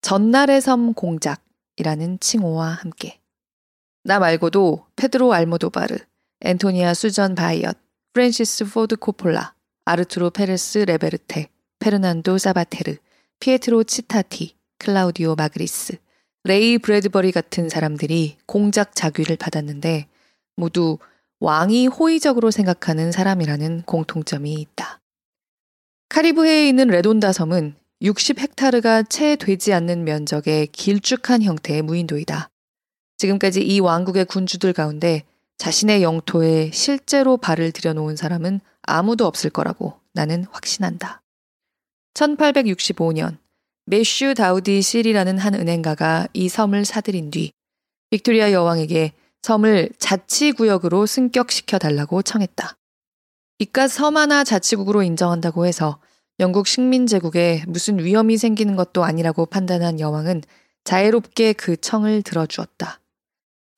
전날의 0.03 0.61
섬 0.61 0.95
공작이라는 0.95 2.21
칭호와 2.21 2.69
함께. 2.69 3.21
나 4.05 4.21
말고도 4.21 4.87
페드로 4.95 5.33
알모도바르, 5.33 5.97
앤토니아 6.43 6.95
수전 6.95 7.35
바이엇, 7.35 7.77
프랜시스 8.13 8.67
포드 8.67 8.97
코폴라, 8.97 9.56
아르투로 9.87 10.31
페레스 10.31 10.78
레베르테, 10.78 11.49
페르난도 11.78 12.38
사바테르, 12.38 12.97
피에트로 13.38 13.85
치타티, 13.85 14.57
클라우디오 14.78 15.37
마그리스, 15.37 15.97
레이 16.43 16.78
브래드버리 16.78 17.31
같은 17.31 17.69
사람들이 17.69 18.37
공작 18.47 18.97
작위를 18.97 19.37
받았는데 19.37 20.09
모두 20.57 20.99
왕이 21.38 21.87
호의적으로 21.87 22.50
생각하는 22.50 23.12
사람이라는 23.12 23.83
공통점이 23.83 24.55
있다. 24.55 25.00
카리브해에 26.09 26.69
있는 26.69 26.88
레돈다 26.88 27.33
섬은 27.33 27.76
60헥타르가 28.02 29.09
채 29.09 29.37
되지 29.37 29.73
않는 29.73 30.02
면적의 30.02 30.66
길쭉한 30.69 31.43
형태의 31.43 31.83
무인도이다. 31.83 32.50
지금까지 33.19 33.62
이 33.62 33.78
왕국의 33.78 34.25
군주들 34.25 34.73
가운데 34.73 35.23
자신의 35.59 36.02
영토에 36.02 36.71
실제로 36.73 37.37
발을 37.37 37.71
들여놓은 37.71 38.16
사람은 38.16 38.61
아무도 38.87 39.26
없을 39.26 39.50
거라고 39.50 40.00
나는 40.12 40.45
확신한다. 40.50 41.23
1865년 42.14 43.38
메슈 43.85 44.35
다우디 44.35 44.83
실이라는 44.83 45.38
한 45.38 45.55
은행가가 45.55 46.28
이 46.33 46.49
섬을 46.49 46.85
사들인 46.85 47.31
뒤 47.31 47.53
빅토리아 48.11 48.53
여왕에게 48.53 49.12
섬을 49.42 49.90
자치구역으로 49.99 51.07
승격시켜 51.07 51.79
달라고 51.79 52.22
청했다. 52.22 52.77
이깟 53.59 53.88
섬 53.88 54.16
하나 54.16 54.42
자치국으로 54.42 55.03
인정한다고 55.03 55.66
해서 55.66 56.01
영국 56.40 56.66
식민제국에 56.66 57.64
무슨 57.68 57.99
위험이 57.99 58.37
생기는 58.38 58.77
것도 58.77 59.05
아니라고 59.05 59.46
판단한 59.46 60.01
여왕은 60.01 60.42
자애롭게 60.85 61.53
그 61.53 61.77
청을 61.77 62.22
들어주었다. 62.22 63.01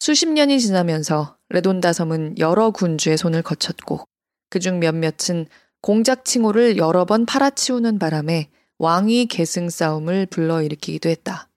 수십 0.01 0.29
년이 0.29 0.59
지나면서 0.61 1.37
레돈다 1.51 1.93
섬은 1.93 2.39
여러 2.39 2.71
군주의 2.71 3.19
손을 3.19 3.43
거쳤고 3.43 4.08
그중 4.51 4.81
몇몇은 4.81 5.47
공작 5.81 6.25
칭호를 6.25 6.77
여러 6.77 7.05
번 7.05 7.27
팔아치우는 7.27 7.99
바람에 7.99 8.51
왕위 8.79 9.27
계승 9.27 9.71
싸움을 9.71 10.27
불러일으키기도 10.27 11.09
했다. 11.09 11.49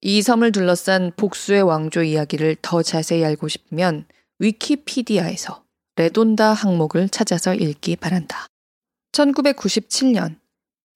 이 0.00 0.20
섬을 0.20 0.52
둘러싼 0.52 1.12
복수의 1.16 1.62
왕조 1.62 2.02
이야기를 2.02 2.56
더 2.62 2.82
자세히 2.82 3.24
알고 3.24 3.48
싶으면 3.48 4.06
위키피디아에서 4.40 5.62
레돈다 5.96 6.52
항목을 6.52 7.08
찾아서 7.08 7.54
읽기 7.54 7.96
바란다. 7.96 8.46
1997년 9.12 10.38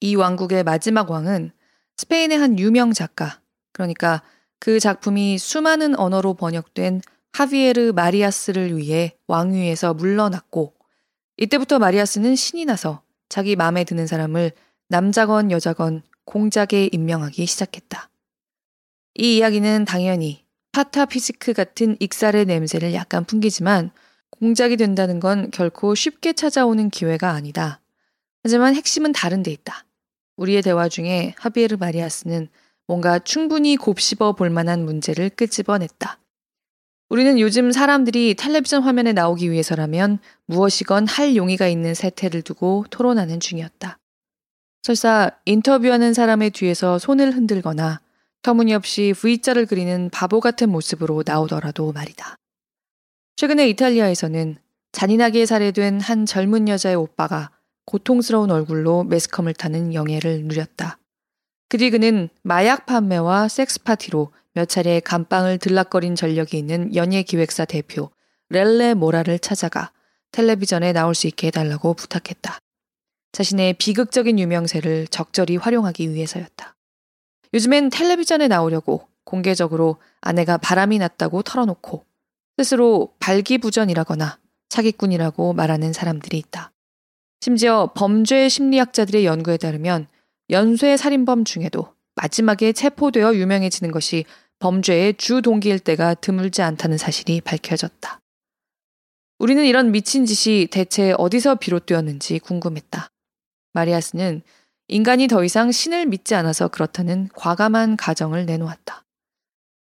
이 0.01 0.17
왕국의 0.17 0.65
마지막 0.65 1.11
왕은 1.11 1.53
스페인의 1.97 2.39
한 2.39 2.59
유명 2.59 2.93
작가, 2.93 3.41
그러니까 3.73 4.23
그 4.59 4.81
작품이 4.81 5.39
수많은 5.39 5.99
언어로 5.99 6.35
번역된 6.35 7.01
하비에르 7.33 7.93
마리아스를 7.95 8.77
위해 8.77 9.17
왕위에서 9.27 9.95
물러났고 9.95 10.75
이때부터 11.37 11.79
마리아스는 11.79 12.35
신이 12.35 12.65
나서 12.65 13.03
자기 13.29 13.57
마음에 13.57 13.85
드는 13.85 14.07
사람을 14.07 14.53
남자건 14.89 15.51
여자건 15.51 16.03
공작에 16.25 16.89
임명하기 16.93 17.45
시작했다. 17.45 18.09
이 19.15 19.37
이야기는 19.37 19.85
당연히 19.85 20.45
파타피지크 20.73 21.53
같은 21.53 21.97
익살의 22.01 22.47
냄새를 22.47 22.93
약간 22.95 23.25
풍기지만 23.25 23.91
공작이 24.31 24.77
된다는 24.77 25.21
건 25.21 25.51
결코 25.51 25.95
쉽게 25.95 26.33
찾아오는 26.35 26.91
기회가 26.91 27.31
아니다. 27.31 27.81
하지만 28.43 28.75
핵심은 28.75 29.13
다른 29.13 29.43
데 29.43 29.51
있다. 29.51 29.85
우리의 30.37 30.63
대화 30.63 30.89
중에 30.89 31.35
하비에르 31.39 31.77
마리아스는 31.77 32.49
뭔가 32.87 33.19
충분히 33.19 33.77
곱씹어 33.77 34.35
볼 34.35 34.51
만한 34.51 34.85
문제를 34.85 35.31
끄집어냈다. 35.31 36.19
우리는 37.09 37.39
요즘 37.39 37.71
사람들이 37.71 38.35
텔레비전 38.35 38.83
화면에 38.83 39.13
나오기 39.13 39.51
위해서라면 39.51 40.19
무엇이건 40.47 41.07
할 41.07 41.37
용의가 41.37 41.69
있는 41.69 41.95
세태를 41.95 42.43
두고 42.43 42.85
토론하는 42.91 43.39
중이었다. 43.39 43.99
설사 44.83 45.31
인터뷰하는 45.45 46.15
사람의 46.15 46.51
뒤에서 46.51 46.99
손을 46.99 47.33
흔들거나 47.33 48.01
터무니없이 48.43 49.15
V자를 49.17 49.67
그리는 49.67 50.11
바보 50.11 50.41
같은 50.41 50.69
모습으로 50.69 51.23
나오더라도 51.25 51.93
말이다. 51.93 52.37
최근에 53.37 53.69
이탈리아에서는 53.69 54.57
잔인하게 54.93 55.47
살해된 55.47 56.01
한 56.01 56.27
젊은 56.27 56.69
여자의 56.69 56.97
오빠가 56.97 57.51
고통스러운 57.85 58.51
얼굴로 58.51 59.05
매스컴을 59.05 59.55
타는 59.55 59.95
영예를 59.95 60.43
누렸다. 60.45 60.99
그 61.69 61.79
뒤 61.79 61.91
그는 61.91 62.29
마약 62.43 62.87
판매와 62.87 63.49
섹스 63.49 63.83
파티로 63.83 64.33
몇 64.57 64.71
차례 64.71 65.01
감방을 65.01 65.59
들락거린 65.59 66.15
전력이 66.15 66.57
있는 66.57 66.95
연예기획사 66.95 67.67
대표 67.67 68.09
렐레 68.49 68.95
모라를 68.95 69.39
찾아가 69.39 69.93
텔레비전에 70.33 70.95
나올 70.95 71.15
수 71.15 71.27
있게 71.27 71.49
해달라고 71.49 71.93
부탁했다. 71.93 72.59
자신의 73.33 73.75
비극적인 73.75 74.39
유명세를 74.39 75.09
적절히 75.09 75.59
활용하기 75.59 76.11
위해서였다. 76.15 76.75
요즘엔 77.53 77.91
텔레비전에 77.91 78.49
나오려고 78.49 79.07
공개적으로 79.25 79.99
아내가 80.23 80.57
바람이 80.57 80.97
났다고 81.01 81.43
털어놓고 81.43 82.07
스스로 82.57 83.13
발기부전이라거나 83.19 84.39
사기꾼이라고 84.71 85.53
말하는 85.53 85.93
사람들이 85.93 86.39
있다. 86.39 86.73
심지어 87.43 87.93
범죄 87.95 88.49
심리학자들의 88.49 89.27
연구에 89.27 89.59
따르면 89.59 90.07
연쇄 90.49 90.97
살인범 90.97 91.45
중에도 91.45 91.95
마지막에 92.15 92.73
체포되어 92.73 93.35
유명해지는 93.35 93.93
것이 93.93 94.25
범죄의 94.59 95.15
주 95.15 95.43
동기일 95.43 95.79
때가 95.79 96.15
드물지 96.15 96.63
않다는 96.63 96.99
사실이 96.99 97.41
밝혀졌다. 97.43 98.21
우리는 99.39 99.65
이런 99.65 99.93
미친 99.93 100.25
짓이 100.25 100.67
대체 100.71 101.15
어디서 101.19 101.57
비롯되었는지 101.57 102.39
궁금했다. 102.39 103.09
마리아스는 103.75 104.43
인간이 104.89 105.29
더 105.29 105.45
이상 105.45 105.71
신을 105.73 106.07
믿지 106.07 106.35
않아서 106.35 106.69
그렇다는 106.69 107.29
과감한 107.35 107.97
가정을 107.97 108.47
내놓았다. 108.47 109.05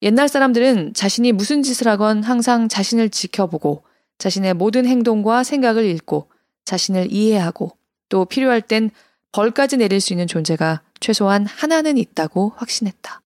옛날 0.01 0.27
사람들은 0.27 0.93
자신이 0.93 1.31
무슨 1.31 1.63
짓을 1.63 1.87
하건 1.87 2.23
항상 2.23 2.67
자신을 2.67 3.09
지켜보고 3.09 3.83
자신의 4.17 4.53
모든 4.53 4.85
행동과 4.85 5.43
생각을 5.43 5.85
읽고 5.85 6.29
자신을 6.65 7.11
이해하고 7.11 7.77
또 8.09 8.25
필요할 8.25 8.61
땐 8.61 8.91
벌까지 9.31 9.77
내릴 9.77 10.01
수 10.01 10.13
있는 10.13 10.27
존재가 10.27 10.81
최소한 10.99 11.45
하나는 11.45 11.97
있다고 11.97 12.53
확신했다. 12.55 13.21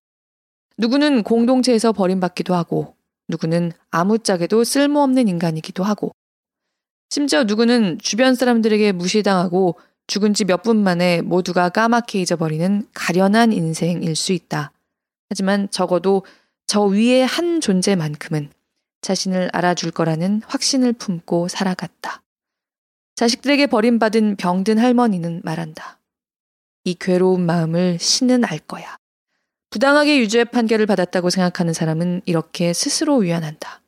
누구는 0.80 1.24
공동체에서 1.24 1.92
버림받기도 1.92 2.56
하고, 2.56 2.96
누구는 3.28 3.74
아무짝에도 3.92 4.64
쓸모없는 4.64 5.28
인간이기도 5.28 5.84
하고, 5.84 6.14
심지어 7.10 7.44
누구는 7.44 8.00
주변 8.00 8.34
사람들에게 8.34 8.94
무시당하고 8.94 9.78
죽은 10.08 10.34
지 10.34 10.46
몇 10.46 10.64
분 10.64 10.78
만에 10.82 11.22
모두가 11.22 11.70
까맣게 11.70 12.22
잊어버리는 12.22 12.88
가련한 12.94 13.52
인생일 13.52 14.16
수 14.16 14.32
있다. 14.32 14.72
하지만 15.28 15.70
적어도 15.70 16.24
저 16.66 16.84
위의 16.84 17.26
한 17.26 17.60
존재만큼은 17.62 18.50
자신을 19.02 19.50
알아줄 19.52 19.92
거라는 19.92 20.42
확신을 20.46 20.94
품고 20.94 21.50
살아갔다. 21.50 22.22
자식들에게 23.16 23.68
버림받은 23.68 24.38
병든 24.38 24.78
할머니는 24.78 25.42
말한다. 25.44 26.00
이 26.86 26.94
괴로운 26.96 27.46
마음을 27.46 28.00
신은 28.00 28.46
알 28.46 28.60
거야. 28.60 28.99
부당하게 29.70 30.20
유죄 30.20 30.44
판결을 30.44 30.86
받았다고 30.86 31.30
생각하는 31.30 31.74
사람은 31.74 32.22
이렇게 32.26 32.74
스스로 32.74 33.18
위안한다. 33.18 33.82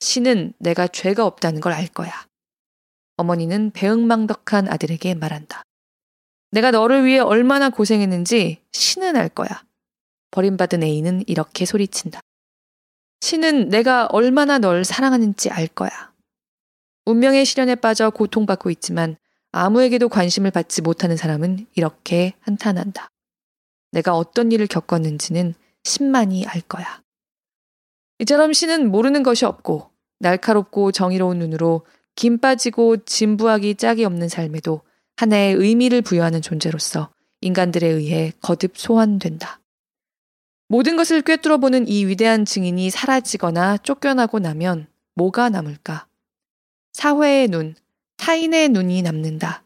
신은 0.00 0.52
내가 0.58 0.86
죄가 0.88 1.24
없다는 1.24 1.60
걸 1.60 1.72
알 1.72 1.86
거야. 1.88 2.12
어머니는 3.16 3.70
배응망덕한 3.70 4.68
아들에게 4.68 5.14
말한다. 5.14 5.62
내가 6.50 6.70
너를 6.70 7.06
위해 7.06 7.18
얼마나 7.18 7.70
고생했는지 7.70 8.62
신은 8.72 9.16
알 9.16 9.28
거야. 9.30 9.64
버림받은 10.32 10.82
애인은 10.82 11.24
이렇게 11.26 11.64
소리친다. 11.64 12.20
신은 13.20 13.70
내가 13.70 14.06
얼마나 14.06 14.58
널 14.58 14.84
사랑하는지 14.84 15.50
알 15.50 15.66
거야. 15.66 16.12
운명의 17.06 17.46
시련에 17.46 17.74
빠져 17.76 18.10
고통받고 18.10 18.70
있지만 18.70 19.16
아무에게도 19.52 20.10
관심을 20.10 20.50
받지 20.50 20.82
못하는 20.82 21.16
사람은 21.16 21.66
이렇게 21.74 22.34
한탄한다. 22.40 23.08
내가 23.92 24.16
어떤 24.16 24.52
일을 24.52 24.66
겪었는지는 24.66 25.54
신만이 25.84 26.46
알 26.46 26.60
거야. 26.62 27.02
이처럼 28.18 28.52
신은 28.52 28.90
모르는 28.90 29.22
것이 29.22 29.44
없고 29.44 29.90
날카롭고 30.20 30.92
정의로운 30.92 31.38
눈으로 31.38 31.86
김 32.14 32.38
빠지고 32.38 33.04
진부하기 33.04 33.74
짝이 33.76 34.04
없는 34.04 34.28
삶에도 34.28 34.80
하나의 35.16 35.54
의미를 35.54 36.02
부여하는 36.02 36.42
존재로서 36.42 37.10
인간들에 37.40 37.86
의해 37.86 38.32
거듭 38.40 38.78
소환된다. 38.78 39.60
모든 40.68 40.96
것을 40.96 41.22
꿰뚫어 41.22 41.58
보는 41.58 41.86
이 41.86 42.06
위대한 42.06 42.44
증인이 42.44 42.90
사라지거나 42.90 43.78
쫓겨나고 43.78 44.40
나면 44.40 44.88
뭐가 45.14 45.48
남을까? 45.48 46.08
사회의 46.92 47.48
눈, 47.48 47.74
타인의 48.16 48.70
눈이 48.70 49.02
남는다. 49.02 49.64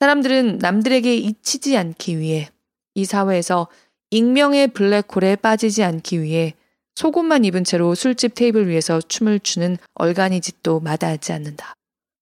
사람들은 0.00 0.58
남들에게 0.58 1.16
잊히지 1.16 1.76
않기 1.76 2.18
위해 2.18 2.50
이 2.96 3.04
사회에서 3.04 3.68
익명의 4.10 4.68
블랙홀에 4.68 5.36
빠지지 5.36 5.84
않기 5.84 6.22
위해 6.22 6.54
속옷만 6.94 7.44
입은 7.44 7.62
채로 7.62 7.94
술집 7.94 8.34
테이블 8.34 8.68
위에서 8.68 9.02
춤을 9.02 9.40
추는 9.40 9.76
얼간이 9.94 10.40
짓도 10.40 10.80
마다하지 10.80 11.32
않는다. 11.34 11.74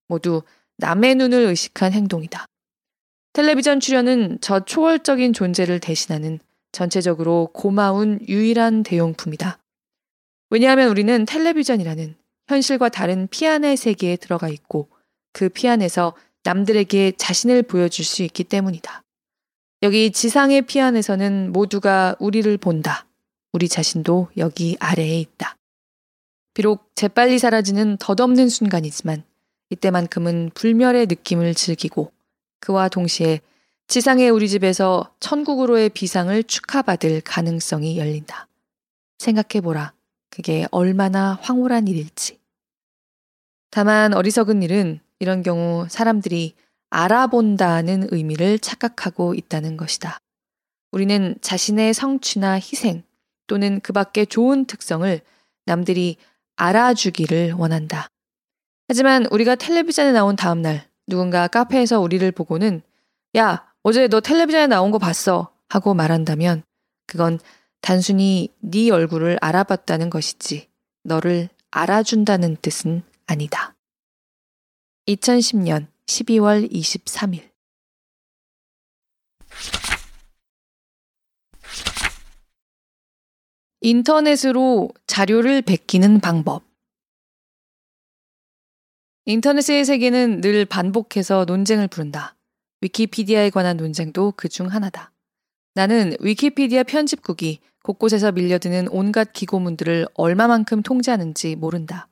모두 0.08 0.42
남의 0.78 1.14
눈을 1.14 1.46
의식한 1.46 1.92
행동이다. 1.92 2.46
텔레비전 3.34 3.78
출연은 3.78 4.38
저 4.40 4.64
초월적인 4.64 5.32
존재를 5.32 5.78
대신하는 5.78 6.40
전체적으로 6.72 7.50
고마운 7.52 8.18
유일한 8.28 8.82
대용품이다. 8.82 9.58
왜냐하면 10.50 10.88
우리는 10.88 11.24
텔레비전이라는 11.24 12.16
현실과 12.48 12.88
다른 12.88 13.28
피안의 13.28 13.76
세계에 13.76 14.16
들어가 14.16 14.48
있고 14.48 14.88
그 15.32 15.48
피안에서 15.48 16.14
남들에게 16.42 17.12
자신을 17.16 17.62
보여줄 17.62 18.04
수 18.04 18.24
있기 18.24 18.42
때문이다. 18.42 19.03
여기 19.84 20.12
지상의 20.12 20.62
피 20.62 20.80
안에서는 20.80 21.52
모두가 21.52 22.16
우리를 22.18 22.56
본다. 22.56 23.04
우리 23.52 23.68
자신도 23.68 24.28
여기 24.38 24.78
아래에 24.80 25.20
있다. 25.20 25.58
비록 26.54 26.90
재빨리 26.94 27.38
사라지는 27.38 27.98
덧없는 27.98 28.48
순간이지만 28.48 29.24
이때만큼은 29.68 30.52
불멸의 30.54 31.06
느낌을 31.08 31.54
즐기고 31.54 32.10
그와 32.60 32.88
동시에 32.88 33.42
지상의 33.86 34.30
우리 34.30 34.48
집에서 34.48 35.12
천국으로의 35.20 35.90
비상을 35.90 36.42
축하받을 36.44 37.20
가능성이 37.20 37.98
열린다. 37.98 38.48
생각해보라. 39.18 39.92
그게 40.30 40.66
얼마나 40.70 41.38
황홀한 41.42 41.88
일일지. 41.88 42.38
다만 43.70 44.14
어리석은 44.14 44.62
일은 44.62 45.00
이런 45.18 45.42
경우 45.42 45.86
사람들이 45.90 46.54
알아본다는 46.94 48.08
의미를 48.12 48.60
착각하고 48.60 49.34
있다는 49.34 49.76
것이다. 49.76 50.18
우리는 50.92 51.34
자신의 51.40 51.92
성취나 51.92 52.54
희생 52.54 53.02
또는 53.48 53.80
그 53.80 53.92
밖의 53.92 54.28
좋은 54.28 54.64
특성을 54.66 55.20
남들이 55.66 56.16
알아주기를 56.54 57.54
원한다. 57.54 58.06
하지만 58.86 59.26
우리가 59.32 59.56
텔레비전에 59.56 60.12
나온 60.12 60.36
다음날 60.36 60.88
누군가 61.08 61.48
카페에서 61.48 61.98
우리를 61.98 62.30
보고는 62.30 62.80
야, 63.36 63.66
어제 63.82 64.06
너 64.06 64.20
텔레비전에 64.20 64.68
나온 64.68 64.92
거 64.92 64.98
봤어. 64.98 65.52
하고 65.68 65.94
말한다면 65.94 66.62
그건 67.06 67.40
단순히 67.80 68.50
네 68.60 68.90
얼굴을 68.90 69.38
알아봤다는 69.40 70.10
것이지 70.10 70.68
너를 71.02 71.48
알아준다는 71.72 72.56
뜻은 72.62 73.02
아니다. 73.26 73.74
2010년 75.08 75.88
12월 76.06 76.70
23일 76.70 77.50
인터넷으로 83.80 84.90
자료를 85.06 85.62
베끼는 85.62 86.20
방법 86.20 86.62
인터넷의 89.26 89.84
세계는 89.84 90.40
늘 90.42 90.64
반복해서 90.66 91.44
논쟁을 91.46 91.88
부른다. 91.88 92.36
위키피디아에 92.82 93.50
관한 93.50 93.76
논쟁도 93.78 94.32
그 94.36 94.48
중 94.48 94.68
하나다. 94.68 95.12
나는 95.74 96.14
위키피디아 96.20 96.82
편집국이 96.84 97.60
곳곳에서 97.82 98.32
밀려드는 98.32 98.88
온갖 98.88 99.32
기고문들을 99.32 100.06
얼마만큼 100.14 100.82
통제하는지 100.82 101.56
모른다. 101.56 102.08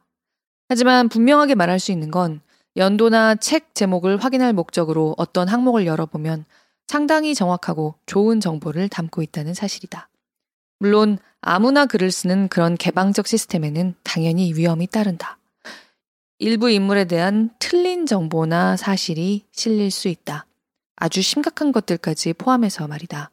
하지만 0.69 1.09
분명하게 1.09 1.55
말할 1.55 1.79
수 1.79 1.93
있는 1.93 2.11
건 2.11 2.41
연도나 2.77 3.35
책 3.35 3.75
제목을 3.75 4.17
확인할 4.17 4.53
목적으로 4.53 5.15
어떤 5.19 5.49
항목을 5.49 5.87
열어보면 5.87 6.45
상당히 6.87 7.35
정확하고 7.35 7.95
좋은 8.07 8.41
정보를 8.41 8.89
담고 8.89 9.23
있다는 9.23 9.55
사실이다. 9.55 10.09
물론 10.79 11.19
아무나 11.41 11.87
글을 11.87 12.11
쓰는 12.11 12.49
그런 12.49 12.77
개방적 12.77 13.27
시스템에는 13.27 13.95
당연히 14.03 14.53
위험이 14.55 14.87
따른다. 14.87 15.39
일부 16.39 16.71
인물에 16.71 17.05
대한 17.05 17.51
틀린 17.59 18.07
정보나 18.07 18.77
사실이 18.77 19.45
실릴 19.53 19.91
수 19.91 20.09
있다. 20.09 20.47
아주 20.97 21.23
심각한 21.23 21.73
것들까지 21.73 22.33
포함해서 22.33 22.89
말이다. 22.89 23.31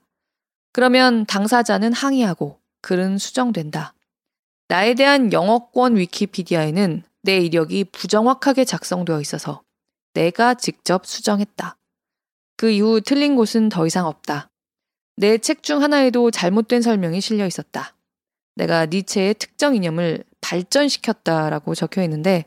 그러면 0.73 1.25
당사자는 1.25 1.93
항의하고 1.93 2.59
글은 2.81 3.17
수정된다. 3.17 3.93
나에 4.67 4.93
대한 4.93 5.33
영어권 5.33 5.97
위키피디아에는 5.97 7.03
내 7.21 7.37
이력이 7.37 7.85
부정확하게 7.85 8.65
작성되어 8.65 9.19
있어서 9.21 9.61
내가 10.13 10.53
직접 10.53 11.05
수정했다. 11.05 11.77
그 12.57 12.69
이후 12.71 13.01
틀린 13.01 13.35
곳은 13.35 13.69
더 13.69 13.85
이상 13.87 14.05
없다. 14.07 14.49
내 15.17 15.37
책 15.37 15.63
중 15.63 15.81
하나에도 15.83 16.31
잘못된 16.31 16.81
설명이 16.81 17.21
실려 17.21 17.45
있었다. 17.45 17.95
내가 18.55 18.85
니체의 18.85 19.35
특정 19.35 19.75
이념을 19.75 20.23
발전시켰다라고 20.41 21.75
적혀 21.75 22.03
있는데 22.03 22.45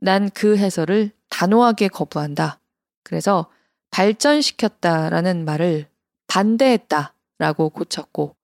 난 0.00 0.30
그 0.30 0.56
해설을 0.56 1.10
단호하게 1.30 1.88
거부한다. 1.88 2.60
그래서 3.02 3.50
발전시켰다라는 3.90 5.44
말을 5.44 5.88
반대했다라고 6.28 7.70
고쳤고 7.70 8.36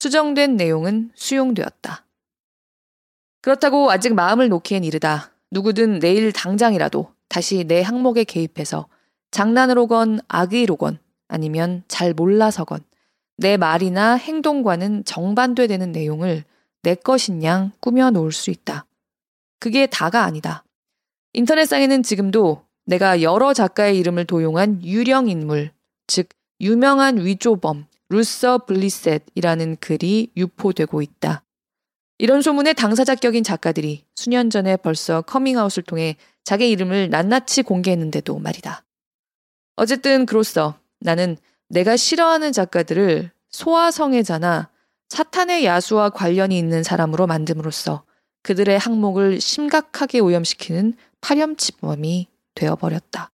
수정된 0.00 0.56
내용은 0.56 1.10
수용되었다. 1.14 2.04
그렇다고 3.40 3.90
아직 3.90 4.14
마음을 4.14 4.48
놓기엔 4.48 4.84
이르다. 4.84 5.32
누구든 5.50 6.00
내일 6.00 6.32
당장이라도 6.32 7.12
다시 7.28 7.64
내 7.64 7.82
항목에 7.82 8.24
개입해서 8.24 8.88
장난으로건 9.30 10.20
악의로건 10.28 10.98
아니면 11.28 11.84
잘 11.88 12.14
몰라서건 12.14 12.80
내 13.36 13.56
말이나 13.56 14.14
행동과는 14.14 15.04
정반대되는 15.04 15.92
내용을 15.92 16.44
내 16.82 16.94
것인 16.94 17.42
양 17.44 17.72
꾸며 17.80 18.10
놓을 18.10 18.32
수 18.32 18.50
있다. 18.50 18.86
그게 19.60 19.86
다가 19.86 20.24
아니다. 20.24 20.64
인터넷상에는 21.34 22.02
지금도 22.02 22.62
내가 22.86 23.22
여러 23.22 23.52
작가의 23.52 23.98
이름을 23.98 24.24
도용한 24.24 24.84
유령 24.84 25.28
인물, 25.28 25.70
즉 26.06 26.28
유명한 26.60 27.18
위조범 27.18 27.86
루서 28.08 28.64
블리셋이라는 28.66 29.76
글이 29.80 30.32
유포되고 30.36 31.02
있다. 31.02 31.42
이런 32.18 32.42
소문의 32.42 32.74
당사자 32.74 33.14
격인 33.14 33.44
작가들이 33.44 34.04
수년 34.16 34.50
전에 34.50 34.76
벌써 34.76 35.22
커밍아웃을 35.22 35.84
통해 35.84 36.16
자기 36.44 36.68
이름을 36.70 37.10
낱낱이 37.10 37.62
공개했는데도 37.62 38.38
말이다. 38.38 38.84
어쨌든 39.76 40.26
그로써 40.26 40.78
나는 40.98 41.36
내가 41.68 41.96
싫어하는 41.96 42.52
작가들을 42.52 43.30
소아성애자나 43.50 44.70
사탄의 45.08 45.64
야수와 45.64 46.10
관련이 46.10 46.58
있는 46.58 46.82
사람으로 46.82 47.26
만듦으로써 47.26 48.02
그들의 48.42 48.78
항목을 48.78 49.40
심각하게 49.40 50.18
오염시키는 50.18 50.94
파렴치범이 51.20 52.26
되어버렸다. 52.54 53.30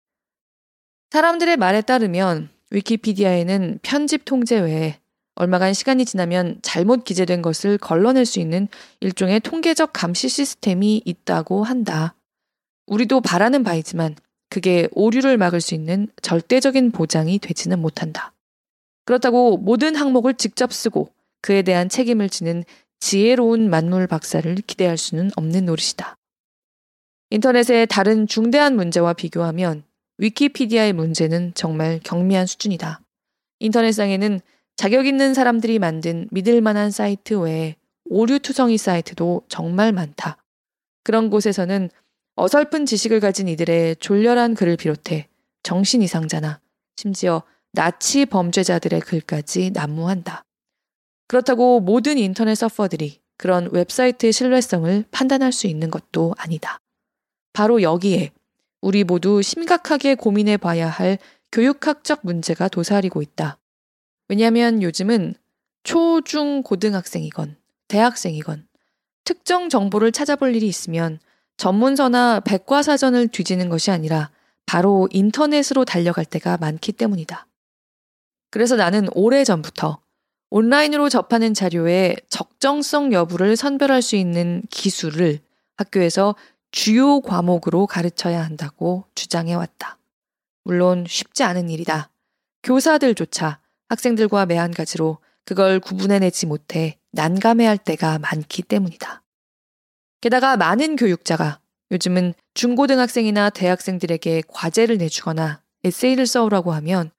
사람들의 1.12 1.58
말에 1.58 1.82
따르면 1.82 2.50
위키피디아에는 2.72 3.80
편집 3.84 4.26
통제 4.26 4.60
외에 4.60 5.01
얼마간 5.36 5.74
시간이 5.74 6.06
지나면 6.06 6.60
잘못 6.62 7.04
기재된 7.04 7.42
것을 7.42 7.78
걸러낼 7.78 8.26
수 8.26 8.40
있는 8.40 8.68
일종의 9.00 9.40
통계적 9.40 9.92
감시 9.94 10.30
시스템이 10.30 11.02
있다고 11.06 11.64
한다. 11.64 12.16
우리도 12.88 13.22
바라는 13.22 13.64
바이지만 13.64 14.16
그게 14.50 14.88
오류를 14.92 15.38
막을 15.38 15.62
수 15.62 15.74
있는 15.74 16.08
절대적인 16.22 16.92
보장이 16.92 17.40
되지는 17.40 17.80
못한다. 17.80 18.34
그렇다고 19.06 19.58
모든 19.58 19.96
항목을 19.96 20.34
직접 20.34 20.74
쓰고 20.74 21.10
그에 21.42 21.62
대한 21.62 21.90
책임을 21.90 22.30
지는 22.30 22.64
지혜로운 23.00 23.70
만물 23.70 24.08
박사를 24.08 24.54
기대할 24.68 24.98
수는 24.98 25.32
없는 25.36 25.66
노릇이다. 25.66 26.18
인터넷의 27.32 27.88
다른 27.88 28.28
중대한 28.28 28.76
문제와 28.76 29.14
비교하면 29.14 29.84
위키피디아의 30.18 30.94
문제는 30.94 31.54
정말 31.56 32.00
경미한 32.04 32.46
수준이다. 32.46 33.02
인터넷상에는 33.60 34.42
자격 34.82 35.06
있는 35.06 35.36
사람들이 35.36 35.78
만든 35.78 36.28
믿을 36.32 36.60
만한 36.60 36.90
사이트 36.90 37.36
외에 37.36 37.76
오류 38.06 38.40
투성이 38.40 38.80
사이트도 38.80 39.44
정말 39.48 39.92
많다. 39.92 40.38
그런 41.04 41.30
곳에서는 41.30 41.92
어설픈 42.36 42.88
지식을 42.88 43.20
가진 43.20 43.48
이들의 43.48 43.98
졸렬한 43.98 44.56
글을 44.56 44.78
비롯해 44.78 45.28
정신 45.62 46.02
이상자나 46.02 46.62
심지어 46.96 47.44
나치 47.74 48.26
범죄자들의 48.26 49.02
글까지 49.02 49.70
난무한다. 49.70 50.42
그렇다고 51.28 51.80
모든 51.80 52.18
인터넷 52.18 52.56
서퍼들이 52.56 53.20
그런 53.38 53.70
웹사이트의 53.72 54.34
신뢰성을 54.34 55.06
판단할 55.12 55.52
수 55.52 55.68
있는 55.68 55.92
것도 55.92 56.34
아니다. 56.40 56.80
바로 57.54 57.84
여기에 57.84 58.32
우리 58.82 59.04
모두 59.04 59.44
심각하게 59.44 60.16
고민해 60.16 60.58
봐야 60.58 60.90
할 60.90 61.20
교육학적 61.52 62.22
문제가 62.24 62.68
도사리고 62.68 63.22
있다. 63.22 63.61
왜냐하면 64.32 64.82
요즘은 64.82 65.34
초, 65.84 66.22
중, 66.22 66.64
고등학생이건 66.64 67.58
대학생이건 67.90 68.66
특정 69.26 69.68
정보를 69.68 70.14
찾아볼 70.14 70.56
일이 70.56 70.70
있으면 70.70 71.20
전문서나 71.58 72.40
백과사전을 72.40 73.28
뒤지는 73.28 73.68
것이 73.68 73.92
아니라 73.92 74.32
바로 74.66 75.10
인터넷으로 75.12 75.84
달려갈 75.84 76.24
때가 76.24 76.56
많기 76.56 76.94
때문이다. 76.94 77.46
그래서 78.52 78.78
나는 78.78 79.10
오래 79.16 79.44
전부터 79.44 80.00
온라인으로 80.50 81.10
접하는 81.10 81.54
자료의 81.54 82.16
적정성 82.30 83.12
여부를 83.12 83.58
선별할 83.58 84.02
수 84.02 84.16
있는 84.16 84.64
기술을 84.70 85.40
학교에서 85.76 86.36
주요 86.72 87.20
과목으로 87.20 87.86
가르쳐야 87.86 88.42
한다고 88.42 89.04
주장해 89.14 89.56
왔다. 89.56 89.98
물론 90.64 91.04
쉽지 91.06 91.44
않은 91.44 91.70
일이다. 91.70 92.10
교사들조차 92.64 93.61
학생들과 93.92 94.46
매한가지로 94.46 95.18
그걸 95.44 95.82
구분해내지 95.82 96.46
못해 96.46 96.98
난감해할 97.12 97.78
때가 97.78 98.20
많기 98.20 98.62
때문이다. 98.62 99.22
게다가 100.22 100.56
많은 100.56 100.96
교육자가 100.96 101.60
요즘은 101.92 102.34
중고등학생이나 102.54 103.50
대학생들에게 103.50 104.44
과제를 104.48 104.98
내주거나 104.98 105.62
에세이를 105.84 106.26
써오라고 106.26 106.72
하면 106.72 107.12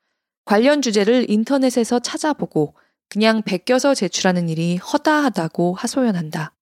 관련 0.46 0.80
주제를 0.80 1.26
인터넷에서 1.28 1.98
찾아보고 1.98 2.74
그냥 3.10 3.42
베껴서 3.42 3.94
제출하는 3.94 4.48
일이 4.48 4.78
허다하다고 4.78 5.74
하소연한다. 5.74 6.54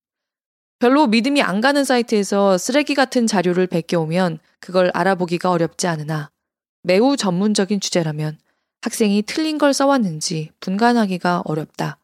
별로 0.80 1.06
믿음이 1.06 1.40
안 1.40 1.60
가는 1.60 1.84
사이트에서 1.84 2.58
쓰레기 2.58 2.96
같은 2.96 3.28
자료를 3.28 3.68
베껴오면 3.68 4.40
그걸 4.58 4.90
알아보기가 4.92 5.52
어렵지 5.52 5.86
않으나 5.86 6.32
매우 6.82 7.16
전문적인 7.16 7.78
주제라면 7.78 8.38
학생이 8.82 9.22
틀린 9.22 9.58
걸 9.58 9.74
써왔는지 9.74 10.50
분간하기가 10.60 11.42
어렵다. 11.44 11.98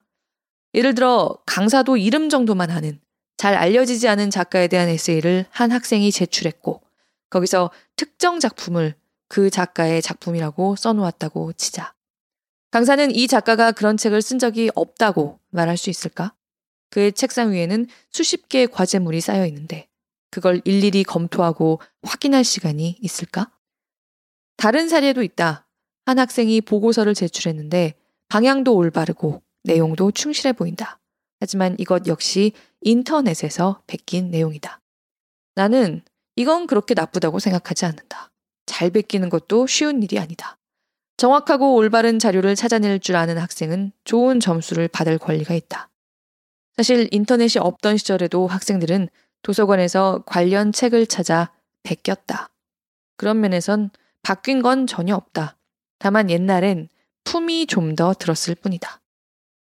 예를 0.74 0.94
들어 0.94 1.38
강사도 1.46 1.96
이름 1.96 2.28
정도만 2.28 2.70
하는 2.70 3.00
잘 3.36 3.54
알려지지 3.54 4.08
않은 4.08 4.30
작가에 4.30 4.68
대한 4.68 4.88
에세이를 4.88 5.46
한 5.50 5.72
학생이 5.72 6.10
제출했고 6.12 6.82
거기서 7.30 7.70
특정 7.96 8.40
작품을 8.40 8.94
그 9.28 9.50
작가의 9.50 10.02
작품이라고 10.02 10.76
써놓았다고 10.76 11.54
치자. 11.54 11.94
강사는 12.70 13.14
이 13.14 13.26
작가가 13.26 13.72
그런 13.72 13.96
책을 13.96 14.22
쓴 14.22 14.38
적이 14.38 14.70
없다고 14.74 15.38
말할 15.50 15.76
수 15.76 15.90
있을까? 15.90 16.34
그의 16.90 17.12
책상 17.12 17.52
위에는 17.52 17.86
수십 18.10 18.48
개의 18.48 18.68
과제물이 18.68 19.20
쌓여 19.20 19.46
있는데 19.46 19.88
그걸 20.30 20.60
일일이 20.64 21.02
검토하고 21.04 21.80
확인할 22.02 22.44
시간이 22.44 22.98
있을까? 23.00 23.50
다른 24.56 24.88
사례도 24.88 25.22
있다. 25.22 25.65
한 26.06 26.20
학생이 26.20 26.60
보고서를 26.60 27.14
제출했는데 27.14 27.94
방향도 28.28 28.74
올바르고 28.74 29.42
내용도 29.64 30.12
충실해 30.12 30.52
보인다. 30.52 31.00
하지만 31.40 31.76
이것 31.78 32.06
역시 32.06 32.52
인터넷에서 32.80 33.82
베낀 33.86 34.30
내용이다. 34.30 34.80
나는 35.56 36.02
이건 36.36 36.66
그렇게 36.66 36.94
나쁘다고 36.94 37.40
생각하지 37.40 37.86
않는다. 37.86 38.30
잘 38.66 38.90
베끼는 38.90 39.28
것도 39.28 39.66
쉬운 39.66 40.02
일이 40.02 40.18
아니다. 40.18 40.58
정확하고 41.16 41.74
올바른 41.74 42.18
자료를 42.18 42.54
찾아낼 42.54 43.00
줄 43.00 43.16
아는 43.16 43.38
학생은 43.38 43.90
좋은 44.04 44.38
점수를 44.38 44.86
받을 44.88 45.18
권리가 45.18 45.54
있다. 45.54 45.88
사실 46.76 47.08
인터넷이 47.10 47.58
없던 47.58 47.96
시절에도 47.96 48.46
학생들은 48.46 49.08
도서관에서 49.42 50.24
관련 50.26 50.72
책을 50.72 51.06
찾아 51.06 51.52
베꼈다. 51.84 52.50
그런 53.16 53.40
면에선 53.40 53.90
바뀐 54.22 54.60
건 54.60 54.86
전혀 54.86 55.14
없다. 55.14 55.55
다만 55.98 56.30
옛날엔 56.30 56.88
품이 57.24 57.66
좀 57.66 57.96
더 57.96 58.14
들었을 58.14 58.54
뿐이다. 58.54 59.00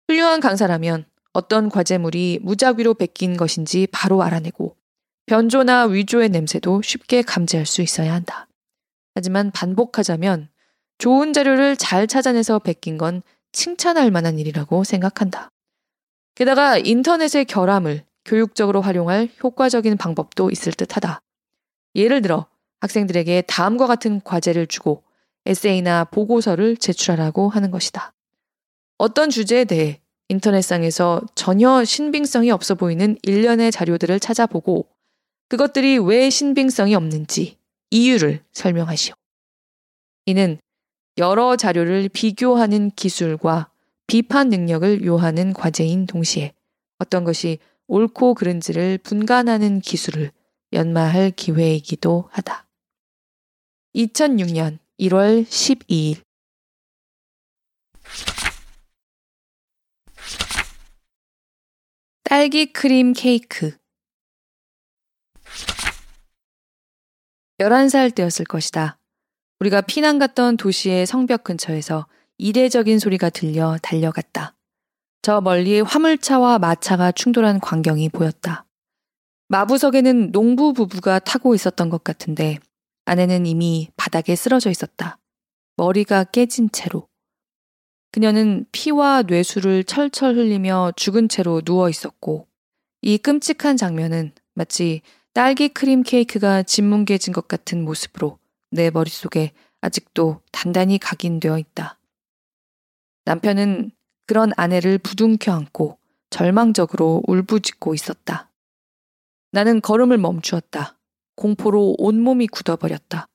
훌륭한 0.07 0.39
강사라면 0.39 1.05
어떤 1.33 1.69
과제물이 1.69 2.39
무작위로 2.41 2.93
베낀 2.95 3.37
것인지 3.37 3.87
바로 3.91 4.21
알아내고 4.21 4.75
변조나 5.25 5.85
위조의 5.85 6.29
냄새도 6.29 6.81
쉽게 6.81 7.21
감지할 7.21 7.65
수 7.65 7.81
있어야 7.81 8.13
한다. 8.13 8.47
하지만 9.15 9.51
반복하자면 9.51 10.49
좋은 10.97 11.33
자료를 11.33 11.77
잘 11.77 12.07
찾아내서 12.07 12.59
베낀 12.59 12.97
건 12.97 13.21
칭찬할 13.53 14.11
만한 14.11 14.39
일이라고 14.39 14.83
생각한다. 14.83 15.49
게다가 16.35 16.77
인터넷의 16.77 17.45
결함을 17.45 18.05
교육적으로 18.25 18.81
활용할 18.81 19.29
효과적인 19.43 19.97
방법도 19.97 20.51
있을 20.51 20.73
듯 20.73 20.95
하다. 20.95 21.21
예를 21.95 22.21
들어 22.21 22.45
학생들에게 22.81 23.43
다음과 23.43 23.87
같은 23.87 24.21
과제를 24.21 24.67
주고 24.67 25.03
에세이나 25.45 26.05
보고서를 26.05 26.77
제출하라고 26.77 27.49
하는 27.49 27.71
것이다. 27.71 28.13
어떤 28.97 29.29
주제에 29.29 29.65
대해 29.65 29.99
인터넷상에서 30.29 31.21
전혀 31.35 31.83
신빙성이 31.83 32.51
없어 32.51 32.75
보이는 32.75 33.17
일련의 33.23 33.71
자료들을 33.71 34.19
찾아보고 34.19 34.87
그것들이 35.49 35.97
왜 35.97 36.29
신빙성이 36.29 36.95
없는지 36.95 37.57
이유를 37.89 38.41
설명하시오. 38.53 39.13
이는 40.25 40.59
여러 41.17 41.57
자료를 41.57 42.09
비교하는 42.09 42.91
기술과 42.91 43.69
비판 44.07 44.49
능력을 44.49 45.03
요하는 45.05 45.51
과제인 45.53 46.05
동시에 46.05 46.53
어떤 46.99 47.23
것이 47.23 47.59
옳고 47.87 48.35
그른지를 48.35 48.97
분간하는 48.99 49.81
기술을 49.81 50.31
연마할 50.71 51.31
기회이기도 51.31 52.29
하다. 52.31 52.65
2006년 53.95 54.79
1월 55.01 55.43
12일 55.45 56.21
딸기 62.23 62.71
크림 62.71 63.13
케이크 63.13 63.75
11살 67.59 68.13
때였을 68.13 68.45
것이다. 68.45 68.99
우리가 69.59 69.81
피난 69.81 70.19
갔던 70.19 70.57
도시의 70.57 71.07
성벽 71.07 71.43
근처에서 71.45 72.05
이례적인 72.37 72.99
소리가 72.99 73.31
들려 73.31 73.77
달려갔다. 73.81 74.55
저 75.23 75.41
멀리 75.41 75.81
화물차와 75.81 76.59
마차가 76.59 77.11
충돌한 77.11 77.59
광경이 77.59 78.09
보였다. 78.09 78.65
마부석에는 79.47 80.31
농부 80.31 80.73
부부가 80.73 81.17
타고 81.17 81.55
있었던 81.55 81.89
것 81.89 82.03
같은데 82.03 82.59
아내는 83.05 83.45
이미 83.45 83.89
바닥에 83.97 84.35
쓰러져 84.35 84.69
있었다. 84.69 85.17
머리가 85.77 86.23
깨진 86.25 86.69
채로. 86.71 87.07
그녀는 88.11 88.65
피와 88.71 89.23
뇌수를 89.23 89.83
철철 89.85 90.35
흘리며 90.35 90.93
죽은 90.95 91.29
채로 91.29 91.61
누워 91.61 91.89
있었고, 91.89 92.47
이 93.01 93.17
끔찍한 93.17 93.77
장면은 93.77 94.33
마치 94.53 95.01
딸기 95.33 95.69
크림 95.69 96.03
케이크가 96.03 96.63
짓뭉개진 96.63 97.33
것 97.33 97.47
같은 97.47 97.83
모습으로 97.83 98.37
내 98.69 98.89
머릿속에 98.89 99.53
아직도 99.79 100.41
단단히 100.51 100.99
각인되어 100.99 101.57
있다. 101.57 101.97
남편은 103.25 103.91
그런 104.27 104.51
아내를 104.57 104.97
부둥켜 104.97 105.51
안고 105.53 105.97
절망적으로 106.29 107.23
울부짖고 107.27 107.93
있었다. 107.93 108.51
나는 109.51 109.81
걸음을 109.81 110.17
멈추었다. 110.17 110.97
공포로 111.41 111.95
온몸이 111.97 112.45
굳어버렸다. 112.45 113.27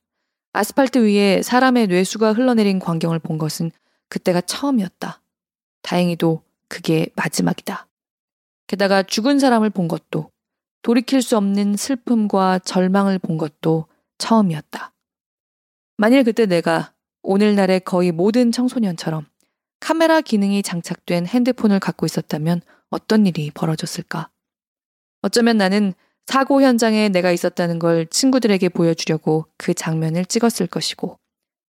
아스팔트 0.52 0.98
위에 0.98 1.42
사람의 1.42 1.88
뇌수가 1.88 2.34
흘러내린 2.34 2.78
광경을 2.78 3.18
본 3.18 3.36
것은 3.36 3.72
그때가 4.08 4.42
처음이었다. 4.42 5.20
다행히도 5.82 6.42
그게 6.68 7.08
마지막이다. 7.16 7.88
게다가 8.68 9.02
죽은 9.02 9.40
사람을 9.40 9.70
본 9.70 9.88
것도 9.88 10.30
돌이킬 10.82 11.20
수 11.20 11.36
없는 11.36 11.76
슬픔과 11.76 12.60
절망을 12.60 13.18
본 13.18 13.38
것도 13.38 13.86
처음이었다. 14.18 14.92
만일 15.96 16.22
그때 16.22 16.46
내가 16.46 16.92
오늘날의 17.22 17.80
거의 17.80 18.12
모든 18.12 18.52
청소년처럼 18.52 19.26
카메라 19.80 20.20
기능이 20.20 20.62
장착된 20.62 21.26
핸드폰을 21.26 21.80
갖고 21.80 22.06
있었다면 22.06 22.60
어떤 22.88 23.26
일이 23.26 23.50
벌어졌을까? 23.50 24.30
어쩌면 25.22 25.56
나는 25.56 25.92
사고 26.26 26.60
현장에 26.60 27.08
내가 27.08 27.30
있었다는 27.30 27.78
걸 27.78 28.06
친구들에게 28.06 28.68
보여주려고 28.70 29.46
그 29.56 29.74
장면을 29.74 30.24
찍었을 30.24 30.66
것이고, 30.66 31.18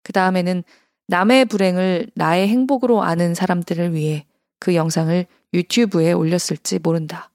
그 0.03 0.13
다음에는 0.13 0.65
남의 1.09 1.45
불행을 1.45 2.11
나의 2.15 2.49
행복으로 2.49 3.03
아는 3.03 3.35
사람들을 3.35 3.95
위해 3.95 4.27
그 4.59 4.75
영상을 4.75 5.27
유튜브에 5.53 6.13
올렸을지 6.13 6.81
모른다. 6.83 7.31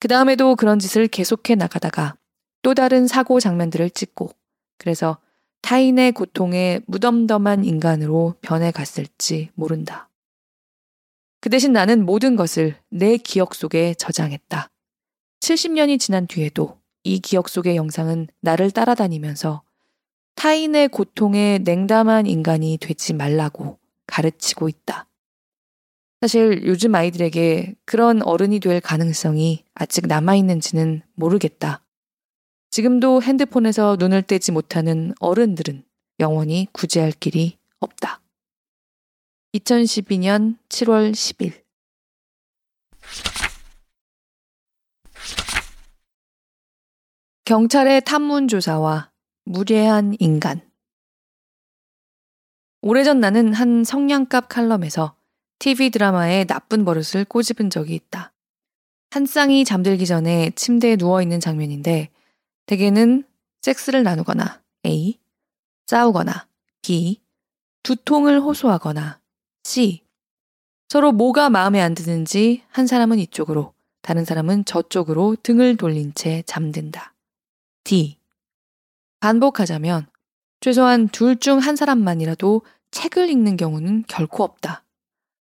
그 0.00 0.08
다음에도 0.08 0.54
그런 0.56 0.78
짓을 0.78 1.08
계속해 1.08 1.56
나가다가 1.56 2.16
또 2.62 2.74
다른 2.74 3.06
사고 3.06 3.40
장면들을 3.40 3.90
찍고, 3.90 4.30
그래서 4.78 5.18
타인의 5.62 6.12
고통에 6.12 6.80
무덤덤한 6.86 7.64
인간으로 7.64 8.36
변해갔을지 8.42 9.50
모른다. 9.54 10.08
그 11.40 11.50
대신 11.50 11.72
나는 11.72 12.06
모든 12.06 12.36
것을 12.36 12.76
내 12.90 13.16
기억 13.16 13.54
속에 13.54 13.94
저장했다. 13.94 14.70
70년이 15.40 15.98
지난 15.98 16.26
뒤에도 16.26 16.78
이 17.04 17.20
기억 17.20 17.48
속의 17.48 17.76
영상은 17.76 18.28
나를 18.40 18.70
따라다니면서 18.70 19.62
타인의 20.34 20.88
고통에 20.88 21.58
냉담한 21.58 22.26
인간이 22.26 22.78
되지 22.80 23.12
말라고 23.12 23.78
가르치고 24.06 24.68
있다. 24.68 25.06
사실 26.20 26.66
요즘 26.66 26.94
아이들에게 26.94 27.74
그런 27.84 28.22
어른이 28.22 28.60
될 28.60 28.80
가능성이 28.80 29.64
아직 29.74 30.06
남아있는지는 30.06 31.02
모르겠다. 31.14 31.84
지금도 32.70 33.22
핸드폰에서 33.22 33.96
눈을 33.98 34.22
떼지 34.22 34.52
못하는 34.52 35.12
어른들은 35.20 35.84
영원히 36.20 36.66
구제할 36.72 37.12
길이 37.12 37.56
없다. 37.80 38.20
2012년 39.54 40.58
7월 40.68 41.12
10일 41.12 41.62
경찰의 47.48 48.02
탐문 48.02 48.46
조사와 48.46 49.10
무례한 49.46 50.14
인간 50.18 50.60
오래전 52.82 53.20
나는 53.20 53.54
한 53.54 53.84
성냥갑 53.84 54.50
칼럼에서 54.50 55.16
TV 55.58 55.88
드라마의 55.88 56.44
나쁜 56.44 56.84
버릇을 56.84 57.24
꼬집은 57.24 57.70
적이 57.70 57.94
있다. 57.94 58.34
한 59.12 59.24
쌍이 59.24 59.64
잠들기 59.64 60.04
전에 60.04 60.50
침대에 60.56 60.96
누워있는 60.96 61.40
장면인데 61.40 62.10
대개는 62.66 63.24
섹스를 63.62 64.02
나누거나 64.02 64.60
A, 64.84 65.18
싸우거나 65.86 66.48
B, 66.82 67.22
두통을 67.82 68.42
호소하거나 68.42 69.20
C, 69.64 70.02
서로 70.90 71.12
뭐가 71.12 71.48
마음에 71.48 71.80
안 71.80 71.94
드는지 71.94 72.62
한 72.68 72.86
사람은 72.86 73.18
이쪽으로, 73.20 73.72
다른 74.02 74.26
사람은 74.26 74.66
저쪽으로 74.66 75.36
등을 75.42 75.78
돌린 75.78 76.12
채 76.12 76.42
잠든다. 76.44 77.14
D. 77.88 78.18
반복하자면 79.20 80.08
최소한 80.60 81.08
둘 81.08 81.36
중 81.36 81.58
한 81.58 81.74
사람만이라도 81.74 82.60
책을 82.90 83.30
읽는 83.30 83.56
경우는 83.56 84.04
결코 84.06 84.44
없다. 84.44 84.84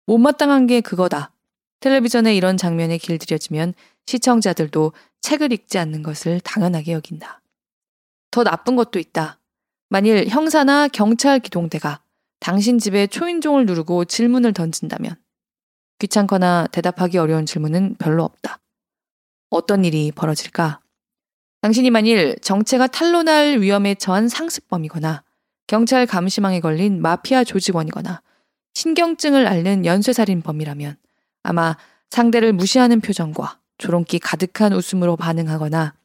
못마땅한 0.06 0.67
게 0.67 0.82
그거다. 0.82 1.32
텔레비전에 1.80 2.36
이런 2.36 2.58
장면에 2.58 2.98
길들여지면 2.98 3.74
시청자들도 4.06 4.91
책을 5.21 5.54
읽지 5.54 5.78
않는 5.78 6.04
것을 6.04 6.41
당연하게 6.41 6.91
여긴다. 6.91 7.41
더 8.32 8.43
나쁜 8.43 8.76
것도 8.76 9.00
있다. 9.00 9.39
만일 9.88 10.28
형사나 10.28 10.89
경찰 10.89 11.39
기동대가 11.39 12.02
당신 12.41 12.80
집에 12.80 13.08
초인종을 13.08 13.65
누르고 13.65 14.04
질문을 14.04 14.52
던진다면 14.52 15.15
귀찮거나 16.00 16.67
대답하기 16.74 17.17
어려운 17.17 17.45
질문은 17.45 17.95
별로 17.95 18.26
없다. 18.26 18.60
어떤 19.50 19.86
일이 19.86 20.12
벌어질까? 20.12 20.82
당신이 21.65 21.89
만일 21.89 22.36
정체가 22.43 22.86
탄로날 22.86 23.60
위험에 23.60 23.95
처한 23.95 24.28
상습범이거나 24.30 25.23
경찰 25.65 26.06
감시망에 26.06 26.60
걸린 26.60 27.01
마피아 27.01 27.43
조직원이거나 27.43 28.21
신경증을 28.75 29.47
앓는 29.47 29.84
연쇄살인범이라면 29.84 30.95
아마 31.41 31.75
상대를 32.12 32.54
무시하는 32.54 33.01
표정과 33.01 33.58
조롱기 33.80 34.19
가득한 34.19 34.73
웃음으로 34.73 35.15
반응하거나 35.15 35.95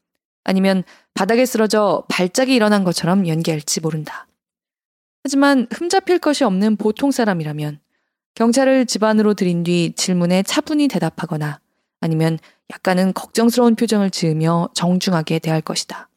아니면 0.44 0.83
바닥에 1.12 1.44
쓰러져 1.44 2.05
발작이 2.09 2.55
일어난 2.55 2.83
것처럼 2.83 3.29
연기할지 3.29 3.83
모른다. 3.83 4.27
하지만 5.25 5.66
흠잡힐 5.70 6.20
것이 6.20 6.42
없는 6.42 6.77
보통 6.77 7.11
사람이라면 7.11 7.81
경찰을 8.35 8.87
집안으로 8.87 9.35
들인 9.35 9.62
뒤 9.62 9.92
질문에 9.94 10.42
차분히 10.42 10.88
대답하거나 10.88 11.61
아니면 12.00 12.38
약간은 12.72 13.12
걱정스러운 13.12 13.74
표정을 13.74 14.10
지으며 14.10 14.68
정중하게 14.74 15.38
대할 15.38 15.60
것이다. 15.60 16.08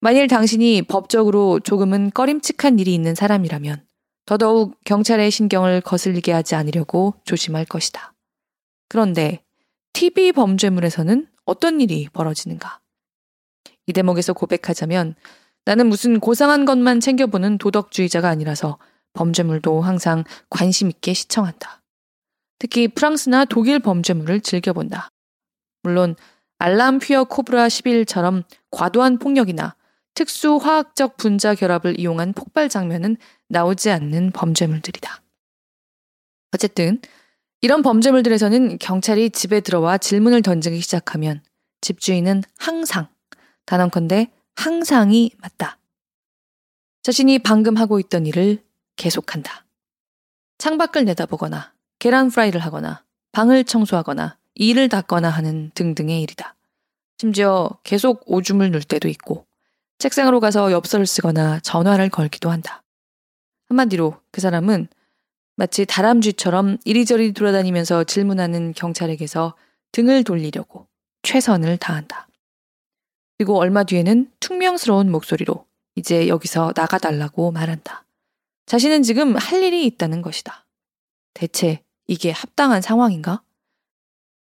만일 0.00 0.28
당신이 0.28 0.82
법적으로 0.82 1.60
조금은 1.60 2.10
꺼림칙한 2.10 2.78
일이 2.78 2.94
있는 2.94 3.14
사람이라면 3.14 3.84
더더욱 4.26 4.76
경찰의 4.84 5.30
신경을 5.30 5.80
거슬리게 5.80 6.32
하지 6.32 6.54
않으려고 6.54 7.14
조심할 7.24 7.64
것이다. 7.64 8.12
그런데 8.88 9.42
TV 9.92 10.32
범죄물에서는 10.32 11.26
어떤 11.44 11.80
일이 11.80 12.08
벌어지는가? 12.12 12.80
이 13.86 13.92
대목에서 13.92 14.32
고백하자면 14.32 15.14
나는 15.64 15.86
무슨 15.88 16.20
고상한 16.20 16.64
것만 16.64 17.00
챙겨보는 17.00 17.58
도덕주의자가 17.58 18.28
아니라서 18.28 18.78
범죄물도 19.14 19.80
항상 19.80 20.24
관심 20.50 20.90
있게 20.90 21.14
시청한다. 21.14 21.82
특히 22.58 22.88
프랑스나 22.88 23.44
독일 23.44 23.80
범죄물을 23.80 24.40
즐겨본다. 24.40 25.10
물론 25.82 26.16
알람 26.58 26.98
퓨어 26.98 27.24
코브라 27.24 27.68
11처럼 27.68 28.44
과도한 28.70 29.18
폭력이나 29.18 29.76
특수 30.14 30.56
화학적 30.56 31.18
분자 31.18 31.54
결합을 31.54 32.00
이용한 32.00 32.32
폭발 32.32 32.68
장면은 32.68 33.16
나오지 33.48 33.90
않는 33.90 34.32
범죄물들이다. 34.32 35.22
어쨌든 36.52 37.00
이런 37.60 37.82
범죄물들에서는 37.82 38.78
경찰이 38.78 39.30
집에 39.30 39.60
들어와 39.60 39.98
질문을 39.98 40.42
던지기 40.42 40.80
시작하면 40.80 41.42
집주인은 41.82 42.42
항상, 42.58 43.08
단언컨대 43.66 44.32
항상이 44.54 45.32
맞다. 45.38 45.78
자신이 47.02 47.38
방금 47.40 47.76
하고 47.76 48.00
있던 48.00 48.26
일을 48.26 48.64
계속한다. 48.96 49.66
창밖을 50.58 51.04
내다보거나 51.04 51.75
계란 51.98 52.30
프라이를 52.30 52.60
하거나 52.60 53.04
방을 53.32 53.64
청소하거나 53.64 54.38
이를 54.54 54.88
닦거나 54.88 55.28
하는 55.28 55.70
등등의 55.74 56.22
일이다. 56.22 56.54
심지어 57.18 57.70
계속 57.82 58.22
오줌을 58.26 58.70
눌 58.70 58.82
때도 58.82 59.08
있고 59.08 59.46
책상으로 59.98 60.40
가서 60.40 60.72
엽서를 60.72 61.06
쓰거나 61.06 61.60
전화를 61.60 62.10
걸기도 62.10 62.50
한다. 62.50 62.82
한마디로 63.68 64.20
그 64.30 64.40
사람은 64.40 64.88
마치 65.56 65.86
다람쥐처럼 65.86 66.78
이리저리 66.84 67.32
돌아다니면서 67.32 68.04
질문하는 68.04 68.74
경찰에게서 68.74 69.56
등을 69.92 70.22
돌리려고 70.22 70.86
최선을 71.22 71.78
다한다. 71.78 72.28
그리고 73.38 73.58
얼마 73.58 73.84
뒤에는 73.84 74.30
퉁명스러운 74.40 75.10
목소리로 75.10 75.66
이제 75.94 76.28
여기서 76.28 76.72
나가달라고 76.76 77.52
말한다. 77.52 78.04
자신은 78.66 79.02
지금 79.02 79.36
할 79.36 79.62
일이 79.62 79.86
있다는 79.86 80.20
것이다. 80.20 80.66
대체 81.32 81.82
이게 82.06 82.30
합당한 82.30 82.82
상황인가? 82.82 83.42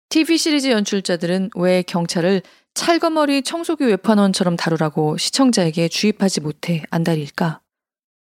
TV 0.08 0.36
시리즈 0.36 0.68
연출자들은 0.68 1.50
왜 1.56 1.82
경찰을 1.82 2.42
찰거머리 2.74 3.42
청소기 3.42 3.84
외판원처럼 3.84 4.56
다루라고 4.56 5.16
시청자에게 5.16 5.88
주입하지 5.88 6.40
못해 6.40 6.82
안달일까? 6.90 7.60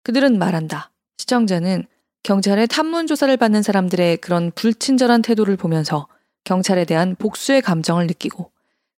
그들은 0.03 0.37
말한다. 0.37 0.91
시청자는 1.17 1.85
경찰의 2.23 2.67
탐문 2.67 3.07
조사를 3.07 3.35
받는 3.35 3.63
사람들의 3.63 4.17
그런 4.17 4.51
불친절한 4.51 5.21
태도를 5.21 5.57
보면서 5.57 6.07
경찰에 6.43 6.85
대한 6.85 7.15
복수의 7.15 7.61
감정을 7.61 8.07
느끼고 8.07 8.51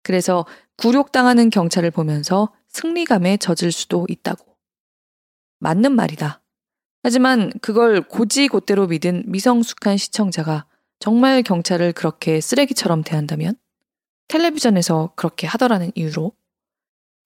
그래서 0.02 0.46
굴욕당하는 0.76 1.50
경찰을 1.50 1.90
보면서 1.90 2.52
승리감에 2.68 3.38
젖을 3.38 3.72
수도 3.72 4.06
있다고. 4.08 4.56
맞는 5.60 5.92
말이다. 5.92 6.42
하지만 7.04 7.52
그걸 7.60 8.00
고지곧대로 8.00 8.86
믿은 8.86 9.24
미성숙한 9.26 9.98
시청자가 9.98 10.64
정말 10.98 11.42
경찰을 11.42 11.92
그렇게 11.92 12.40
쓰레기처럼 12.40 13.02
대한다면? 13.04 13.56
텔레비전에서 14.28 15.12
그렇게 15.14 15.46
하더라는 15.46 15.92
이유로? 15.94 16.32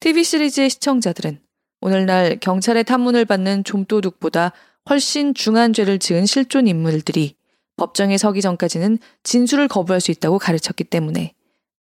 TV 0.00 0.24
시리즈의 0.24 0.68
시청자들은 0.68 1.40
오늘날 1.80 2.40
경찰의 2.40 2.82
탐문을 2.82 3.24
받는 3.24 3.62
좀도둑보다 3.62 4.50
훨씬 4.90 5.32
중한 5.32 5.72
죄를 5.72 6.00
지은 6.00 6.26
실존 6.26 6.66
인물들이 6.66 7.36
법정에 7.76 8.18
서기 8.18 8.40
전까지는 8.40 8.98
진술을 9.22 9.68
거부할 9.68 10.00
수 10.00 10.10
있다고 10.10 10.40
가르쳤기 10.40 10.82
때문에 10.82 11.34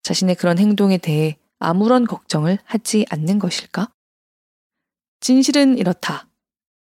자신의 0.03 0.35
그런 0.35 0.59
행동에 0.59 0.99
대해 0.99 1.37
아무런 1.57 2.05
걱정을 2.05 2.59
하지 2.63 3.07
않는 3.09 3.39
것일까? 3.39 3.89
진실은 5.19 5.79
이렇다. 5.79 6.27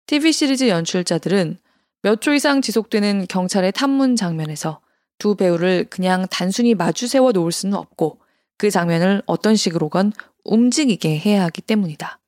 TV 0.07 0.33
시리즈 0.33 0.69
연출자들은 0.69 1.59
몇 2.03 2.21
초 2.21 2.33
이상 2.33 2.63
지속되는 2.63 3.27
경찰의 3.29 3.73
탐문 3.73 4.15
장면에서 4.15 4.81
두 5.19 5.35
배우를 5.35 5.87
그냥 5.91 6.27
단순히 6.31 6.75
마주 6.75 7.09
세워 7.09 7.33
놓을 7.33 7.51
수는 7.51 7.75
없고 7.77 8.21
그 8.59 8.71
장면을 8.71 9.23
어떤 9.27 9.57
식으로건 9.57 10.13
움직이게 10.45 11.19
해야 11.19 11.43
하기 11.45 11.63
때문이다. 11.63 12.21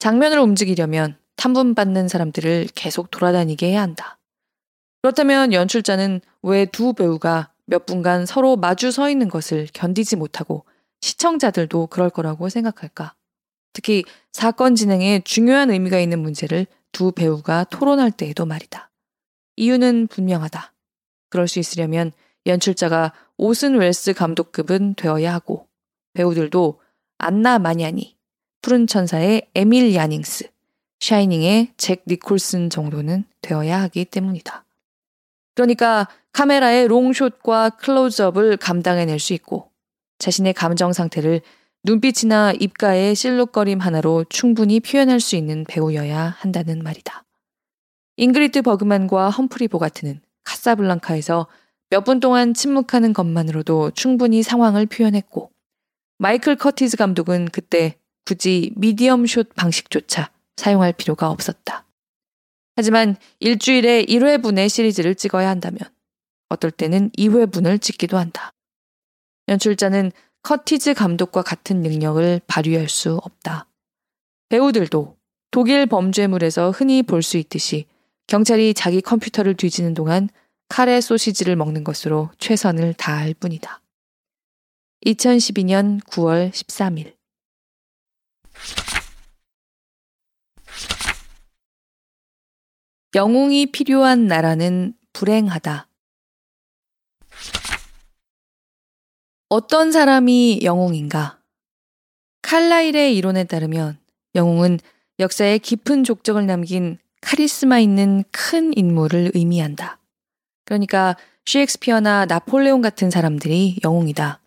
장면을 0.00 0.38
움직이려면 0.40 1.16
탐문받는 1.36 2.08
사람들을 2.08 2.68
계속 2.74 3.10
돌아다니게 3.10 3.68
해야 3.68 3.82
한다. 3.82 4.18
그렇다면 5.02 5.52
연출자는 5.52 6.20
왜 6.42 6.66
두 6.66 6.94
배우가 6.94 7.52
몇 7.66 7.86
분간 7.86 8.26
서로 8.26 8.56
마주 8.56 8.90
서 8.90 9.08
있는 9.08 9.28
것을 9.28 9.68
견디지 9.72 10.16
못하고 10.16 10.64
시청자들도 11.00 11.86
그럴 11.88 12.10
거라고 12.10 12.48
생각할까? 12.48 13.14
특히 13.72 14.04
사건 14.32 14.74
진행에 14.74 15.20
중요한 15.24 15.70
의미가 15.70 16.00
있는 16.00 16.18
문제를 16.20 16.66
두 16.94 17.12
배우가 17.12 17.64
토론할 17.64 18.12
때에도 18.12 18.46
말이다. 18.46 18.90
이유는 19.56 20.06
분명하다. 20.06 20.72
그럴 21.28 21.48
수 21.48 21.58
있으려면 21.58 22.12
연출자가 22.46 23.12
오슨 23.36 23.76
웰스 23.76 24.14
감독급은 24.14 24.94
되어야 24.94 25.34
하고 25.34 25.66
배우들도 26.14 26.80
안나 27.18 27.58
마냐니, 27.58 28.16
푸른 28.62 28.86
천사의 28.86 29.50
에밀 29.54 29.94
야닝스, 29.94 30.48
샤이닝의 31.00 31.74
잭 31.76 32.04
니콜슨 32.06 32.70
정도는 32.70 33.24
되어야 33.42 33.82
하기 33.82 34.04
때문이다. 34.06 34.64
그러니까 35.54 36.08
카메라의 36.32 36.86
롱숏과 36.88 37.70
클로즈업을 37.70 38.56
감당해낼 38.56 39.18
수 39.18 39.32
있고 39.34 39.70
자신의 40.18 40.54
감정 40.54 40.92
상태를 40.92 41.40
눈빛이나 41.86 42.52
입가의 42.52 43.14
실룩거림 43.14 43.78
하나로 43.78 44.24
충분히 44.30 44.80
표현할 44.80 45.20
수 45.20 45.36
있는 45.36 45.64
배우여야 45.64 46.34
한다는 46.38 46.82
말이다. 46.82 47.24
잉그리트 48.16 48.62
버그만과 48.62 49.28
험프리 49.30 49.68
보가트는 49.68 50.20
카사블랑카에서 50.44 51.46
몇 51.90 52.04
분 52.04 52.20
동안 52.20 52.54
침묵하는 52.54 53.12
것만으로도 53.12 53.90
충분히 53.90 54.42
상황을 54.42 54.86
표현했고 54.86 55.50
마이클 56.18 56.56
커티즈 56.56 56.96
감독은 56.96 57.48
그때 57.52 57.98
굳이 58.24 58.72
미디엄 58.76 59.26
숏 59.26 59.54
방식조차 59.54 60.30
사용할 60.56 60.94
필요가 60.94 61.28
없었다. 61.30 61.84
하지만 62.76 63.16
일주일에 63.40 64.04
1회분의 64.06 64.70
시리즈를 64.70 65.14
찍어야 65.14 65.50
한다면 65.50 65.78
어떨 66.48 66.70
때는 66.70 67.10
2회분을 67.10 67.80
찍기도 67.80 68.16
한다. 68.16 68.52
연출자는 69.48 70.10
커티즈 70.44 70.92
감독과 70.92 71.40
같은 71.40 71.80
능력을 71.80 72.42
발휘할 72.46 72.90
수 72.90 73.16
없다. 73.16 73.66
배우들도 74.50 75.16
독일 75.50 75.86
범죄물에서 75.86 76.70
흔히 76.70 77.02
볼 77.02 77.22
수 77.22 77.38
있듯이 77.38 77.86
경찰이 78.26 78.74
자기 78.74 79.00
컴퓨터를 79.00 79.54
뒤지는 79.56 79.94
동안 79.94 80.28
카레 80.68 81.00
소시지를 81.00 81.56
먹는 81.56 81.82
것으로 81.82 82.30
최선을 82.38 82.92
다할 82.92 83.32
뿐이다. 83.32 83.80
2012년 85.06 86.02
9월 86.04 86.50
13일 86.50 87.14
영웅이 93.14 93.72
필요한 93.72 94.26
나라는 94.26 94.92
불행하다. 95.14 95.88
어떤 99.54 99.92
사람이 99.92 100.62
영웅인가? 100.64 101.38
칼라일의 102.42 103.16
이론에 103.16 103.44
따르면 103.44 103.98
영웅은 104.34 104.80
역사에 105.20 105.58
깊은 105.58 106.02
족적을 106.02 106.44
남긴 106.44 106.98
카리스마 107.20 107.78
있는 107.78 108.24
큰 108.32 108.76
인물을 108.76 109.30
의미한다. 109.32 110.00
그러니까 110.64 111.16
셰익스피어나 111.46 112.24
나폴레옹 112.24 112.82
같은 112.82 113.12
사람들이 113.12 113.78
영웅이다. 113.84 114.40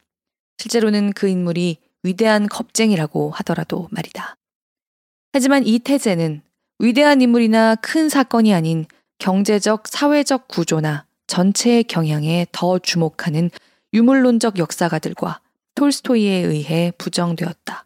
실제로는 0.57 1.13
그 1.13 1.29
인물이 1.29 1.77
위대한 2.03 2.49
겁쟁이라고 2.49 3.29
하더라도 3.29 3.87
말이다. 3.91 4.35
하지만 5.31 5.65
이 5.65 5.79
태제는 5.79 6.41
위대한 6.79 7.21
인물이나 7.21 7.75
큰 7.75 8.09
사건이 8.09 8.53
아닌 8.53 8.85
경제적, 9.19 9.87
사회적 9.87 10.49
구조나 10.49 11.05
전체의 11.27 11.85
경향에 11.85 12.47
더 12.51 12.77
주목하는 12.77 13.51
유물론적 13.97 14.59
역사가들과 14.59 15.41
톨스토이에 15.73 16.43
의해 16.45 16.91
부정되었다. 16.99 17.85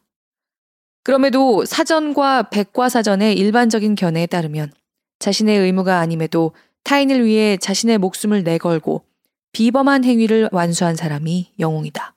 그럼에도 1.03 1.63
사전과 1.65 2.49
백과사전의 2.49 3.37
일반적인 3.37 3.95
견해에 3.95 4.25
따르면 4.25 4.73
자신의 5.19 5.59
의무가 5.59 5.99
아님에도 5.99 6.51
타인을 6.83 7.25
위해 7.25 7.55
자신의 7.55 7.97
목숨을 7.97 8.43
내걸고 8.43 9.05
비범한 9.53 10.03
행위를 10.03 10.49
완수한 10.51 10.95
사람이 10.95 11.53
영웅이다. 11.59 12.13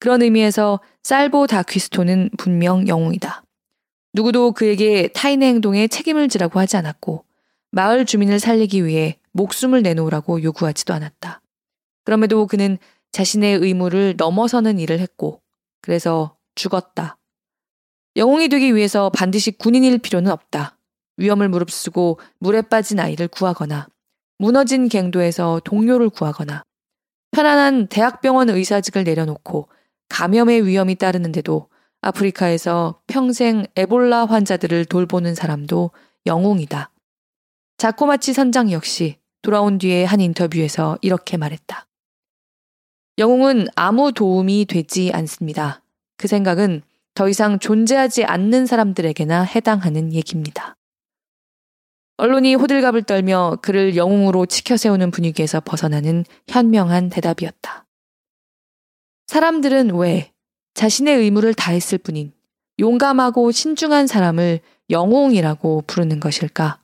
그런 0.00 0.22
의미에서 0.22 0.80
살보 1.04 1.46
다퀴스토는 1.46 2.30
분명 2.38 2.88
영웅이다. 2.88 3.44
누구도 4.14 4.50
그에게 4.50 5.08
타인의 5.14 5.48
행동에 5.48 5.86
책임을 5.86 6.28
지라고 6.28 6.58
하지 6.58 6.76
않았고 6.76 7.24
마을 7.70 8.04
주민을 8.04 8.40
살리기 8.40 8.84
위해 8.84 9.18
목숨을 9.30 9.82
내놓으라고 9.82 10.42
요구하지도 10.42 10.92
않았다. 10.92 11.40
그럼에도 12.04 12.46
그는 12.46 12.78
자신의 13.12 13.58
의무를 13.58 14.14
넘어서는 14.16 14.78
일을 14.78 14.98
했고 14.98 15.40
그래서 15.80 16.36
죽었다. 16.54 17.18
영웅이 18.16 18.48
되기 18.48 18.74
위해서 18.74 19.10
반드시 19.10 19.52
군인일 19.52 19.98
필요는 19.98 20.30
없다. 20.30 20.78
위험을 21.16 21.48
무릅쓰고 21.48 22.18
물에 22.38 22.62
빠진 22.62 23.00
아이를 23.00 23.28
구하거나 23.28 23.86
무너진 24.38 24.88
갱도에서 24.88 25.60
동료를 25.64 26.10
구하거나 26.10 26.62
편안한 27.30 27.86
대학병원 27.86 28.50
의사직을 28.50 29.04
내려놓고 29.04 29.68
감염의 30.08 30.66
위험이 30.66 30.94
따르는데도 30.94 31.68
아프리카에서 32.02 33.00
평생 33.06 33.64
에볼라 33.76 34.26
환자들을 34.26 34.84
돌보는 34.86 35.34
사람도 35.34 35.92
영웅이다. 36.26 36.90
자코마치 37.78 38.32
선장 38.32 38.70
역시 38.72 39.18
돌아온 39.40 39.78
뒤에 39.78 40.04
한 40.04 40.20
인터뷰에서 40.20 40.98
이렇게 41.00 41.36
말했다. 41.36 41.86
영웅은 43.22 43.68
아무 43.76 44.10
도움이 44.10 44.64
되지 44.64 45.12
않습니다. 45.14 45.80
그 46.16 46.26
생각은 46.26 46.82
더 47.14 47.28
이상 47.28 47.60
존재하지 47.60 48.24
않는 48.24 48.66
사람들에게나 48.66 49.44
해당하는 49.44 50.12
얘기입니다. 50.12 50.76
언론이 52.16 52.56
호들갑을 52.56 53.04
떨며 53.04 53.58
그를 53.62 53.94
영웅으로 53.94 54.46
치켜세우는 54.46 55.12
분위기에서 55.12 55.60
벗어나는 55.60 56.24
현명한 56.48 57.10
대답이었다. 57.10 57.86
사람들은 59.28 59.94
왜 59.94 60.32
자신의 60.74 61.18
의무를 61.18 61.54
다했을 61.54 61.98
뿐인 61.98 62.32
용감하고 62.80 63.52
신중한 63.52 64.08
사람을 64.08 64.58
영웅이라고 64.90 65.84
부르는 65.86 66.18
것일까? 66.18 66.80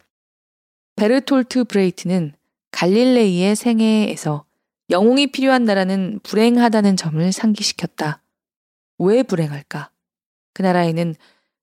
베르톨트 0.94 1.64
브레히트는 1.64 2.32
갈릴레이의 2.70 3.56
생애에서 3.56 4.44
영웅이 4.90 5.28
필요한 5.28 5.64
나라는 5.64 6.20
불행하다는 6.22 6.96
점을 6.96 7.32
상기시켰다. 7.32 8.22
왜 8.98 9.22
불행할까? 9.22 9.90
그 10.54 10.62
나라에는 10.62 11.14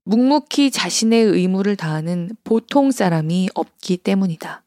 묵묵히 0.03 0.69
자신의 0.71 1.25
의무를 1.25 1.75
다하는 1.75 2.29
보통 2.43 2.91
사람이 2.91 3.49
없기 3.55 3.97
때문이다. 3.97 4.63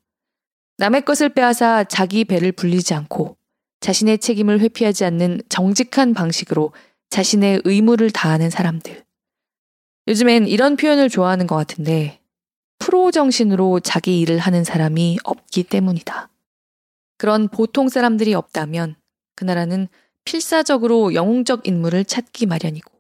남의 0.79 1.05
것을 1.05 1.29
빼앗아 1.29 1.85
자기 1.85 2.25
배를 2.25 2.53
불리지 2.53 2.95
않고 2.95 3.37
자신의 3.81 4.19
책임을 4.19 4.61
회피하지 4.61 5.05
않는 5.05 5.43
정직한 5.49 6.13
방식으로 6.13 6.73
자신의 7.11 7.63
의무를 7.65 8.11
다하는 8.11 8.51
사람들. 8.51 9.05
요즘엔 10.09 10.49
이런 10.49 10.77
표현을 10.77 11.09
좋아하는 11.09 11.47
것 11.47 11.55
같은데 11.55 12.19
프로 12.79 13.11
정신으로 13.11 13.81
자기 13.81 14.21
일을 14.21 14.39
하는 14.39 14.65
사람이 14.65 15.19
없기 15.25 15.65
때문이다. 15.65 16.31
그런 17.19 17.49
보통 17.49 17.89
사람들이 17.89 18.33
없다면 18.33 18.97
그 19.35 19.45
나라는 19.45 19.89
필사적으로 20.25 21.15
영웅적 21.15 21.67
인물을 21.67 22.05
찾기 22.05 22.47
마련이고 22.47 22.91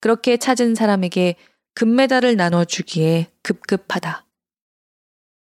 그렇게 0.00 0.36
찾은 0.36 0.74
사람에게 0.74 1.36
금메달을 1.74 2.36
나눠주기에 2.36 3.28
급급하다. 3.42 4.26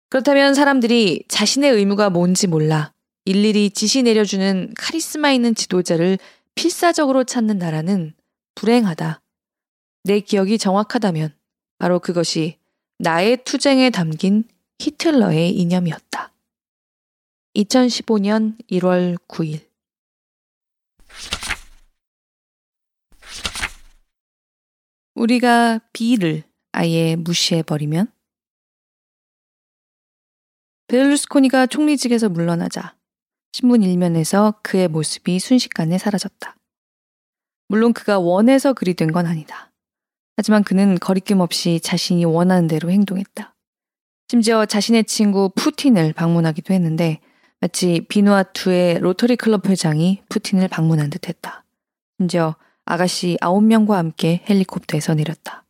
그렇다면 0.09 0.53
사람들이 0.53 1.25
자신의 1.27 1.71
의무가 1.71 2.09
뭔지 2.09 2.47
몰라 2.47 2.93
일일이 3.25 3.69
지시 3.69 4.03
내려주는 4.03 4.73
카리스마 4.77 5.31
있는 5.31 5.55
지도자를 5.55 6.17
필사적으로 6.55 7.23
찾는 7.23 7.57
나라는 7.57 8.13
불행하다. 8.55 9.21
내 10.03 10.19
기억이 10.19 10.57
정확하다면 10.57 11.33
바로 11.77 11.99
그것이 11.99 12.57
나의 12.99 13.43
투쟁에 13.43 13.89
담긴 13.89 14.43
히틀러의 14.79 15.51
이념이었다. 15.51 16.32
2015년 17.55 18.57
1월 18.71 19.17
9일 19.27 19.67
우리가 25.15 25.79
B를 25.93 26.43
아예 26.71 27.15
무시해버리면? 27.15 28.11
베를루스코니가 30.87 31.67
총리직에서 31.67 32.29
물러나자 32.29 32.95
신문 33.51 33.83
일면에서 33.83 34.59
그의 34.63 34.87
모습이 34.87 35.39
순식간에 35.39 35.97
사라졌다. 35.97 36.55
물론 37.67 37.93
그가 37.93 38.19
원해서 38.19 38.73
그리 38.73 38.93
된 38.95 39.11
건 39.11 39.27
아니다. 39.27 39.71
하지만 40.35 40.63
그는 40.63 40.97
거리낌 40.97 41.39
없이 41.39 41.79
자신이 41.79 42.25
원하는 42.25 42.67
대로 42.67 42.89
행동했다. 42.89 43.55
심지어 44.27 44.65
자신의 44.65 45.03
친구 45.03 45.51
푸틴을 45.55 46.13
방문하기도 46.13 46.73
했는데 46.73 47.19
마치 47.63 48.01
비누아투의 48.09 48.99
로터리 48.99 49.37
클럽 49.37 49.69
회장이 49.69 50.21
푸틴을 50.27 50.67
방문한 50.67 51.09
듯 51.09 51.29
했다. 51.29 51.63
심지어 52.19 52.57
아가씨 52.83 53.37
9명과 53.39 53.91
함께 53.91 54.43
헬리콥터에서 54.49 55.13
내렸다. 55.13 55.63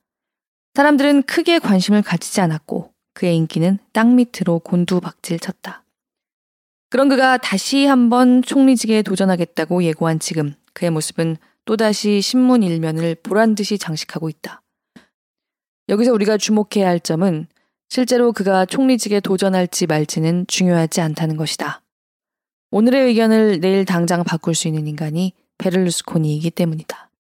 사람들은 0.74 1.22
크게 1.22 1.60
관심을 1.60 2.02
가지지 2.02 2.42
않았고 2.42 2.92
그의 3.14 3.38
인기는 3.38 3.78
땅 3.92 4.16
밑으로 4.16 4.58
곤두박질 4.58 5.38
쳤다. 5.38 5.84
그런 6.90 7.10
그가 7.10 7.38
다시 7.38 7.86
한번 7.86 8.42
총리직에 8.42 9.04
도전하겠다고 9.04 9.84
예고한 9.84 10.18
지금 10.18 10.56
그의 10.74 10.90
모습은 10.90 11.38
또다시 11.66 12.22
신문 12.22 12.64
일면을 12.64 13.18
보란 13.22 13.54
듯이 13.54 13.78
장식하고 13.78 14.30
있다. 14.30 14.64
여기서 15.90 16.12
우리가 16.12 16.38
주목해야 16.38 16.88
할 16.88 17.00
점은 17.00 17.46
실제로 17.88 18.32
그가 18.32 18.66
총리직에 18.66 19.20
도전할지 19.20 19.86
말지는 19.86 20.48
중요하지 20.48 21.00
않다는 21.00 21.38
것이다. 21.38 21.83
오늘의 22.76 23.06
의견을 23.06 23.60
내일 23.60 23.86
당장 23.86 24.24
바꿀 24.24 24.56
수 24.56 24.68
있는 24.68 24.88
인간이 24.88 25.34
베를루스코니이기 25.60 26.50
때문이다. 26.50 27.12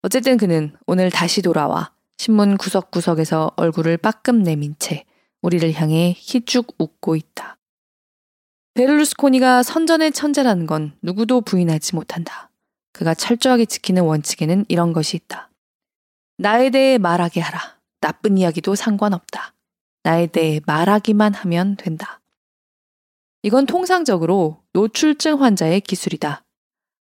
어쨌든 0.00 0.38
그는 0.38 0.74
오늘 0.86 1.10
다시 1.10 1.42
돌아와 1.42 1.92
신문 2.16 2.56
구석구석에서 2.56 3.52
얼굴을 3.56 3.98
빠끔 3.98 4.42
내민 4.42 4.74
채 4.78 5.04
우리를 5.42 5.70
향해 5.74 6.14
희죽 6.16 6.76
웃고 6.78 7.14
있다. 7.14 7.58
베를루스코니가 8.72 9.64
선전의 9.64 10.12
천재라는 10.12 10.66
건 10.66 10.96
누구도 11.02 11.42
부인하지 11.42 11.94
못한다. 11.94 12.50
그가 12.94 13.12
철저하게 13.12 13.66
지키는 13.66 14.04
원칙에는 14.04 14.64
이런 14.68 14.94
것이 14.94 15.18
있다. 15.18 15.50
나에 16.38 16.70
대해 16.70 16.96
말하게 16.96 17.42
하라. 17.42 17.78
나쁜 18.00 18.38
이야기도 18.38 18.74
상관없다. 18.74 19.52
나에 20.04 20.26
대해 20.28 20.62
말하기만 20.64 21.34
하면 21.34 21.76
된다. 21.76 22.19
이건 23.42 23.64
통상적으로 23.66 24.62
노출증 24.74 25.42
환자의 25.42 25.80
기술이다. 25.80 26.44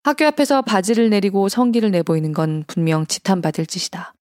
학교 0.04 0.26
앞에서 0.26 0.62
바지를 0.62 1.10
내리고 1.10 1.48
성기를 1.48 1.90
내보이는 1.90 2.32
건 2.32 2.64
분명 2.66 3.06
지탄받을 3.06 3.66
짓이다. 3.66 4.14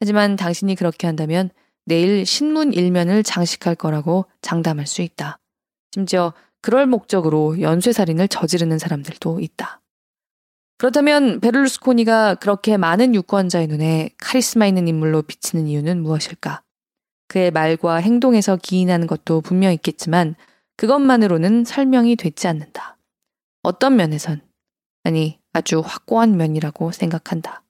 하지만 0.00 0.36
당신이 0.36 0.74
그렇게 0.74 1.06
한다면 1.06 1.50
내일 1.84 2.26
신문 2.26 2.72
일면을 2.72 3.22
장식할 3.22 3.76
거라고 3.76 4.26
장담할 4.40 4.86
수 4.86 5.02
있다. 5.02 5.38
심지어 5.92 6.32
그럴 6.62 6.86
목적으로 6.86 7.60
연쇄살인을 7.60 8.28
저지르는 8.28 8.78
사람들도 8.78 9.40
있다. 9.40 9.80
그렇다면 10.78 11.40
베를루스코니가 11.40 12.34
그렇게 12.36 12.76
많은 12.76 13.14
유권자의 13.14 13.68
눈에 13.68 14.10
카리스마 14.18 14.66
있는 14.66 14.88
인물로 14.88 15.22
비치는 15.22 15.68
이유는 15.68 16.02
무엇일까? 16.02 16.62
그의 17.28 17.50
말과 17.50 17.96
행동에서 17.96 18.56
기인하는 18.56 19.06
것도 19.06 19.40
분명 19.40 19.72
있겠지만 19.72 20.34
그것만으로는 20.76 21.64
설명이 21.64 22.16
되지 22.16 22.48
않는다. 22.48 22.98
어떤 23.62 23.96
면에선, 23.96 24.40
아니 25.04 25.40
아주 25.52 25.80
확고한 25.84 26.36
면이라고 26.36 26.92
생각한다. 26.92 27.62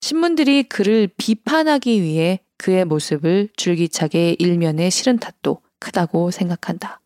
신문들이 0.00 0.64
그를 0.64 1.08
비판하기 1.16 2.00
위해 2.02 2.40
그의 2.58 2.84
모습을 2.84 3.48
줄기차게 3.56 4.36
일면에 4.38 4.88
실은 4.90 5.18
탓도 5.18 5.60
크다고 5.80 6.30
생각한다. 6.30 7.00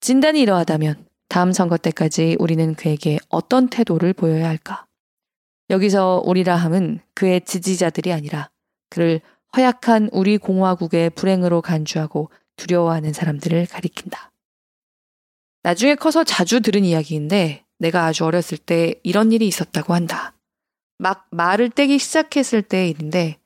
진단이 0.00 0.40
이러하다면 0.40 1.06
다음 1.28 1.52
선거 1.52 1.76
때까지 1.76 2.36
우리는 2.38 2.74
그에게 2.74 3.18
어떤 3.28 3.68
태도를 3.68 4.12
보여야 4.12 4.48
할까? 4.48 4.86
여기서 5.70 6.22
우리라 6.26 6.56
함은 6.56 7.00
그의 7.14 7.40
지지자들이 7.42 8.12
아니라 8.12 8.50
그를 8.90 9.20
허약한 9.56 10.10
우리 10.12 10.36
공화국의 10.36 11.10
불행으로 11.10 11.62
간주하고 11.62 12.30
두려워하는 12.56 13.12
사람들을 13.12 13.66
가리킨다. 13.66 14.30
나중에 15.62 15.94
커서 15.94 16.24
자주 16.24 16.60
들은 16.60 16.84
이야기인데 16.84 17.64
내가 17.78 18.04
아주 18.04 18.24
어렸을 18.24 18.58
때 18.58 18.94
이런 19.02 19.32
일이 19.32 19.46
있었다고 19.46 19.94
한다. 19.94 20.34
막 20.98 21.26
말을 21.30 21.70
떼기 21.70 21.98
시작했을 21.98 22.62
때의 22.62 22.90
일인데 22.90 23.38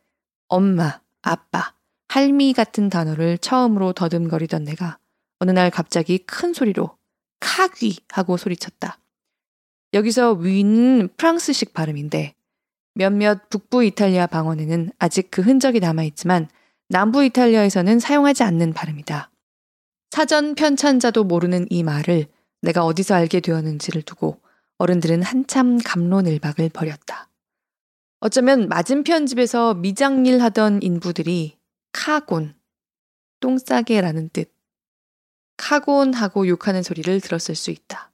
엄마, 0.48 1.00
아빠, 1.22 1.74
할미 2.08 2.52
같은 2.52 2.88
단어를 2.88 3.38
처음으로 3.38 3.92
더듬거리던 3.92 4.64
내가 4.64 4.98
어느 5.40 5.50
날 5.50 5.70
갑자기 5.70 6.18
큰 6.18 6.52
소리로 6.52 6.96
카귀 7.40 7.98
하고 8.10 8.36
소리쳤다. 8.36 8.98
여기서 9.94 10.32
위는 10.32 11.08
프랑스식 11.16 11.72
발음인데 11.72 12.34
몇몇 12.94 13.48
북부 13.48 13.84
이탈리아 13.84 14.26
방언에는 14.26 14.90
아직 14.98 15.30
그 15.30 15.40
흔적이 15.40 15.80
남아있지만 15.80 16.48
남부 16.88 17.22
이탈리아에서는 17.22 17.98
사용하지 17.98 18.42
않는 18.44 18.72
발음이다. 18.72 19.30
사전 20.10 20.54
편찬자도 20.54 21.24
모르는 21.24 21.66
이 21.68 21.82
말을 21.82 22.26
내가 22.62 22.84
어디서 22.84 23.14
알게 23.14 23.40
되었는지를 23.40 24.02
두고 24.02 24.40
어른들은 24.78 25.22
한참 25.22 25.78
감론을박을 25.78 26.70
벌였다. 26.70 27.28
어쩌면 28.20 28.68
맞은편 28.68 29.26
집에서 29.26 29.74
미장일 29.74 30.42
하던 30.42 30.82
인부들이 30.82 31.58
카곤, 31.92 32.54
똥싸개라는 33.40 34.30
뜻, 34.32 34.52
카곤하고 35.58 36.48
욕하는 36.48 36.82
소리를 36.82 37.20
들었을 37.20 37.54
수 37.54 37.70
있다. 37.70 38.12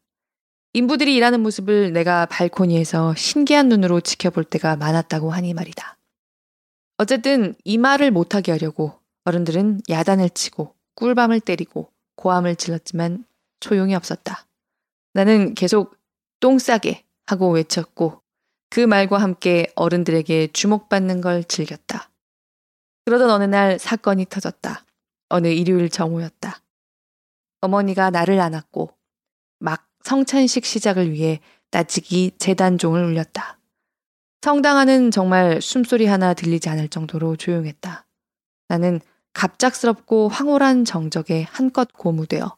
인부들이 0.73 1.15
일하는 1.15 1.41
모습을 1.41 1.93
내가 1.93 2.27
발코니에서 2.27 3.15
신기한 3.15 3.69
눈으로 3.69 4.01
지켜볼 4.01 4.45
때가 4.45 4.77
많았다고 4.77 5.31
하니 5.31 5.55
말이다. 5.55 5.94
어쨌든 6.97 7.55
이 7.65 7.79
말을 7.79 8.11
못하게 8.11 8.53
하려고 8.53 9.01
어른들은 9.25 9.81
야단을 9.89 10.31
치고 10.31 10.75
꿀밤을 10.95 11.41
때리고 11.41 11.91
고함을 12.17 12.57
질렀지만 12.57 13.25
소용이 13.61 13.95
없었다. 13.95 14.47
나는 15.15 15.55
계속 15.55 15.97
똥 16.41 16.59
싸게 16.59 17.05
하고 17.27 17.51
외쳤고 17.51 18.23
그 18.71 18.81
말과 18.81 19.19
함께 19.19 19.67
어른들에게 19.77 20.49
주목받는 20.53 21.21
걸 21.21 21.45
즐겼다. 21.45 22.11
그러던 23.05 23.31
어느 23.31 23.45
날 23.45 23.79
사건이 23.79 24.27
터졌다. 24.27 24.85
어느 25.31 25.49
일요일 25.49 25.89
정오였다. 25.89 26.61
어머니가 27.61 28.11
나를 28.11 28.41
안았고 28.41 28.91
막 29.59 29.89
성찬식 30.03 30.65
시작을 30.65 31.11
위해 31.13 31.41
따지기 31.71 32.33
재단종을 32.39 33.05
울렸다. 33.05 33.59
성당 34.45 34.77
안은 34.77 35.11
정말 35.11 35.63
숨소리 35.63 36.05
하나 36.05 36.35
들리지 36.35 36.69
않을 36.69 36.89
정도로 36.89 37.37
조용했다. 37.37 38.07
나는 38.69 39.01
갑작스럽고 39.33 40.29
황홀한 40.29 40.85
정적에 40.85 41.47
한껏 41.49 41.89
고무되어 41.95 42.55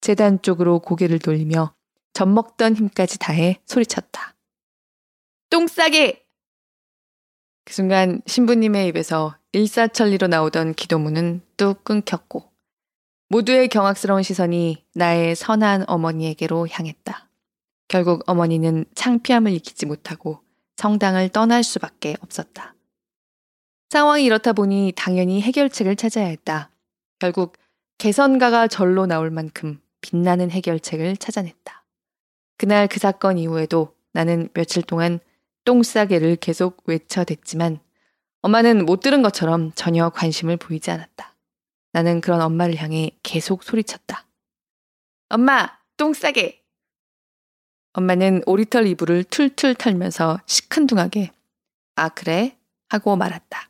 재단 0.00 0.40
쪽으로 0.40 0.78
고개를 0.78 1.18
돌리며 1.18 1.74
젖먹던 2.14 2.74
힘까지 2.74 3.18
다해 3.18 3.60
소리쳤다. 3.66 4.34
똥 5.50 5.66
싸게! 5.66 6.24
그 7.66 7.74
순간 7.74 8.22
신부님의 8.24 8.88
입에서 8.88 9.36
일사천리로 9.52 10.26
나오던 10.26 10.72
기도문은 10.72 11.42
뚝 11.58 11.84
끊겼고 11.84 12.50
모두의 13.28 13.68
경악스러운 13.68 14.22
시선이 14.22 14.86
나의 14.94 15.36
선한 15.36 15.84
어머니에게로 15.86 16.68
향했다. 16.68 17.28
결국 17.88 18.22
어머니는 18.26 18.86
창피함을 18.94 19.52
익히지 19.52 19.84
못하고 19.84 20.40
성당을 20.80 21.28
떠날 21.28 21.62
수밖에 21.62 22.16
없었다. 22.22 22.74
상황이 23.90 24.24
이렇다 24.24 24.54
보니 24.54 24.94
당연히 24.96 25.42
해결책을 25.42 25.94
찾아야 25.94 26.24
했다. 26.24 26.70
결국 27.18 27.58
개선가가 27.98 28.66
절로 28.66 29.04
나올 29.04 29.30
만큼 29.30 29.78
빛나는 30.00 30.50
해결책을 30.50 31.18
찾아냈다. 31.18 31.84
그날 32.56 32.88
그 32.88 32.98
사건 32.98 33.36
이후에도 33.36 33.94
나는 34.12 34.48
며칠 34.54 34.82
동안 34.82 35.20
똥싸개를 35.66 36.36
계속 36.36 36.82
외쳐댔지만 36.86 37.80
엄마는 38.40 38.86
못 38.86 39.00
들은 39.00 39.20
것처럼 39.20 39.72
전혀 39.74 40.08
관심을 40.08 40.56
보이지 40.56 40.90
않았다. 40.90 41.36
나는 41.92 42.22
그런 42.22 42.40
엄마를 42.40 42.76
향해 42.76 43.10
계속 43.22 43.64
소리쳤다. 43.64 44.26
엄마, 45.28 45.78
똥 45.98 46.14
싸게! 46.14 46.59
엄마는 47.92 48.42
오리털 48.46 48.86
이불을 48.86 49.24
툴툴 49.24 49.74
털면서 49.74 50.40
시큰둥하게, 50.46 51.30
아, 51.96 52.08
그래? 52.08 52.56
하고 52.88 53.16
말았다. 53.16 53.68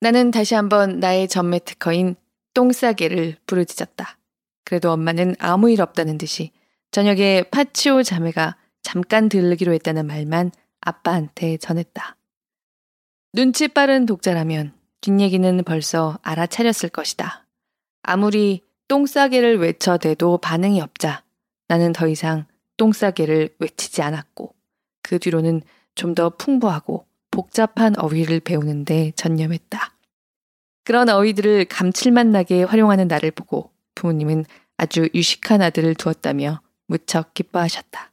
나는 0.00 0.30
다시 0.30 0.54
한번 0.54 1.00
나의 1.00 1.28
전매 1.28 1.58
특허인 1.58 2.16
똥 2.54 2.72
싸게를 2.72 3.36
부르짖었다. 3.46 4.18
그래도 4.64 4.92
엄마는 4.92 5.34
아무 5.38 5.70
일 5.70 5.80
없다는 5.80 6.18
듯이 6.18 6.52
저녁에 6.90 7.44
파치오 7.50 8.02
자매가 8.02 8.56
잠깐 8.82 9.28
들르기로 9.28 9.72
했다는 9.74 10.06
말만 10.06 10.52
아빠한테 10.80 11.56
전했다. 11.56 12.16
눈치 13.32 13.68
빠른 13.68 14.06
독자라면 14.06 14.72
뒷얘기는 15.00 15.64
벌써 15.64 16.18
알아차렸을 16.22 16.88
것이다. 16.88 17.46
아무리 18.02 18.62
똥싸개를 18.88 19.58
외쳐대도 19.58 20.38
반응이 20.38 20.80
없자 20.80 21.24
나는 21.68 21.92
더 21.92 22.08
이상 22.08 22.46
똥싸개를 22.78 23.56
외치지 23.58 24.00
않았고 24.00 24.54
그 25.02 25.18
뒤로는 25.18 25.60
좀 25.94 26.14
더 26.14 26.30
풍부하고 26.30 27.06
복잡한 27.30 27.98
어휘를 27.98 28.40
배우는데 28.40 29.12
전념했다. 29.16 29.94
그런 30.84 31.08
어휘들을 31.08 31.66
감칠맛 31.66 32.28
나게 32.28 32.62
활용하는 32.62 33.08
나를 33.08 33.30
보고 33.32 33.70
부모님은 33.94 34.44
아주 34.76 35.08
유식한 35.14 35.60
아들을 35.60 35.96
두었다며 35.96 36.62
무척 36.86 37.34
기뻐하셨다. 37.34 38.12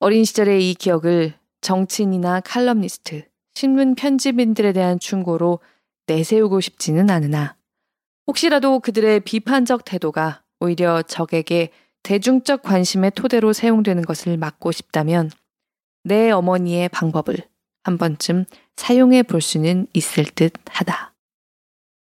어린 0.00 0.24
시절의 0.24 0.70
이 0.70 0.74
기억을 0.74 1.34
정치인이나 1.60 2.40
칼럼니스트, 2.40 3.26
신문 3.54 3.94
편집인들에 3.94 4.72
대한 4.72 4.98
충고로 4.98 5.60
내세우고 6.06 6.60
싶지는 6.60 7.10
않으나 7.10 7.56
혹시라도 8.26 8.80
그들의 8.80 9.20
비판적 9.20 9.84
태도가 9.84 10.42
오히려 10.60 11.02
적에게 11.02 11.70
대중적 12.04 12.62
관심의 12.62 13.12
토대로 13.12 13.54
사용되는 13.54 14.04
것을 14.04 14.36
막고 14.36 14.72
싶다면 14.72 15.30
내 16.04 16.30
어머니의 16.30 16.90
방법을 16.90 17.36
한 17.82 17.96
번쯤 17.96 18.44
사용해 18.76 19.22
볼 19.22 19.40
수는 19.40 19.86
있을 19.94 20.24
듯 20.26 20.52
하다. 20.66 21.14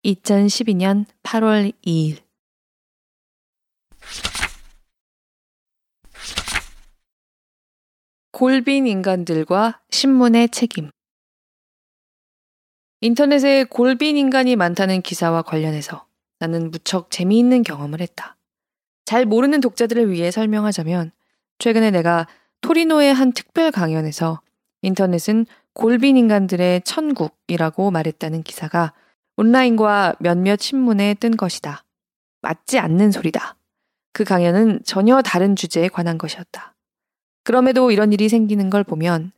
2012년 0.04 1.06
8월 1.24 1.74
2일 1.86 2.22
골빈 8.34 8.88
인간들과 8.88 9.82
신문의 9.92 10.50
책임 10.50 10.92
인터넷에 13.00 13.64
골빈 13.64 14.18
인간이 14.18 14.58
많다는 14.58 15.02
기사와 15.02 15.44
관련해서 15.44 16.06
나는 16.40 16.70
무척 16.70 17.12
재미있는 17.12 17.64
경험을 17.64 18.02
했다. 18.02 18.35
잘 19.06 19.26
모르는 19.26 19.62
독자들을 19.62 20.12
위해 20.12 20.32
설명하자면 20.32 21.12
최근에 21.60 21.92
내가 21.92 22.28
토리노의 22.62 23.14
한 23.14 23.32
특별 23.32 23.72
강연에서 23.72 24.42
인터넷은 24.82 25.46
골빈 25.74 26.18
인간들의 26.18 26.82
천국이라고 26.82 27.92
말했다는 27.92 28.44
기사가 28.44 28.94
온라인과 29.38 30.16
몇몇 30.20 30.60
신문에 30.60 31.16
뜬 31.16 31.38
것이다. 31.38 31.84
맞지 32.42 32.80
않는 32.80 33.12
소리다. 33.12 33.56
그 34.14 34.24
강연은 34.24 34.82
전혀 34.86 35.22
다른 35.22 35.56
주제에 35.56 35.90
관한 35.90 36.18
것이었다. 36.18 36.74
그럼에도 37.44 37.92
이런 37.92 38.14
일이 38.14 38.30
생기는 38.30 38.70
걸 38.70 38.84
보면 38.84 39.32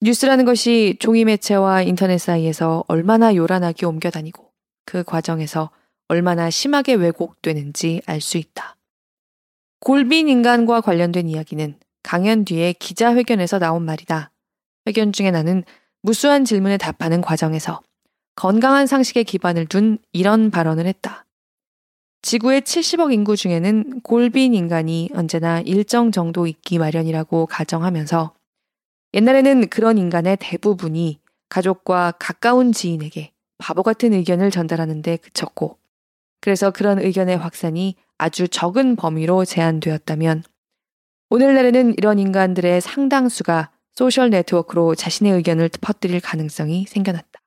뉴스라는 0.00 0.44
것이 0.44 0.96
종이 0.98 1.24
매체와 1.24 1.82
인터넷 1.82 2.18
사이에서 2.18 2.84
얼마나 2.88 3.36
요란하게 3.36 3.86
옮겨 3.86 4.10
다니고 4.10 4.50
그 4.84 5.04
과정에서 5.04 5.70
얼마나 6.08 6.50
심하게 6.50 6.94
왜곡되는지 6.94 8.02
알 8.06 8.20
수 8.20 8.38
있다. 8.38 8.76
골빈 9.84 10.28
인간과 10.28 10.80
관련된 10.80 11.28
이야기는 11.28 11.74
강연 12.04 12.44
뒤에 12.44 12.72
기자회견에서 12.72 13.58
나온 13.58 13.84
말이다. 13.84 14.30
회견 14.86 15.12
중에 15.12 15.32
나는 15.32 15.64
무수한 16.02 16.44
질문에 16.44 16.76
답하는 16.76 17.20
과정에서 17.20 17.80
건강한 18.36 18.86
상식에 18.86 19.24
기반을 19.24 19.66
둔 19.66 19.98
이런 20.12 20.52
발언을 20.52 20.86
했다. 20.86 21.26
지구의 22.22 22.62
70억 22.62 23.12
인구 23.12 23.34
중에는 23.34 24.02
골빈 24.02 24.54
인간이 24.54 25.10
언제나 25.14 25.60
일정 25.60 26.12
정도 26.12 26.46
있기 26.46 26.78
마련이라고 26.78 27.46
가정하면서 27.46 28.34
옛날에는 29.14 29.68
그런 29.68 29.98
인간의 29.98 30.36
대부분이 30.38 31.18
가족과 31.48 32.12
가까운 32.20 32.70
지인에게 32.70 33.32
바보 33.58 33.82
같은 33.82 34.12
의견을 34.12 34.52
전달하는데 34.52 35.16
그쳤고 35.16 35.76
그래서 36.40 36.70
그런 36.70 37.00
의견의 37.00 37.36
확산이 37.36 37.96
아주 38.22 38.46
적은 38.46 38.94
범위로 38.94 39.44
제한되었다면 39.44 40.44
오늘날에는 41.30 41.94
이런 41.98 42.20
인간들의 42.20 42.80
상당수가 42.80 43.72
소셜 43.94 44.30
네트워크로 44.30 44.94
자신의 44.94 45.32
의견을 45.32 45.68
퍼뜨릴 45.80 46.20
가능성이 46.20 46.86
생겨났다. 46.86 47.40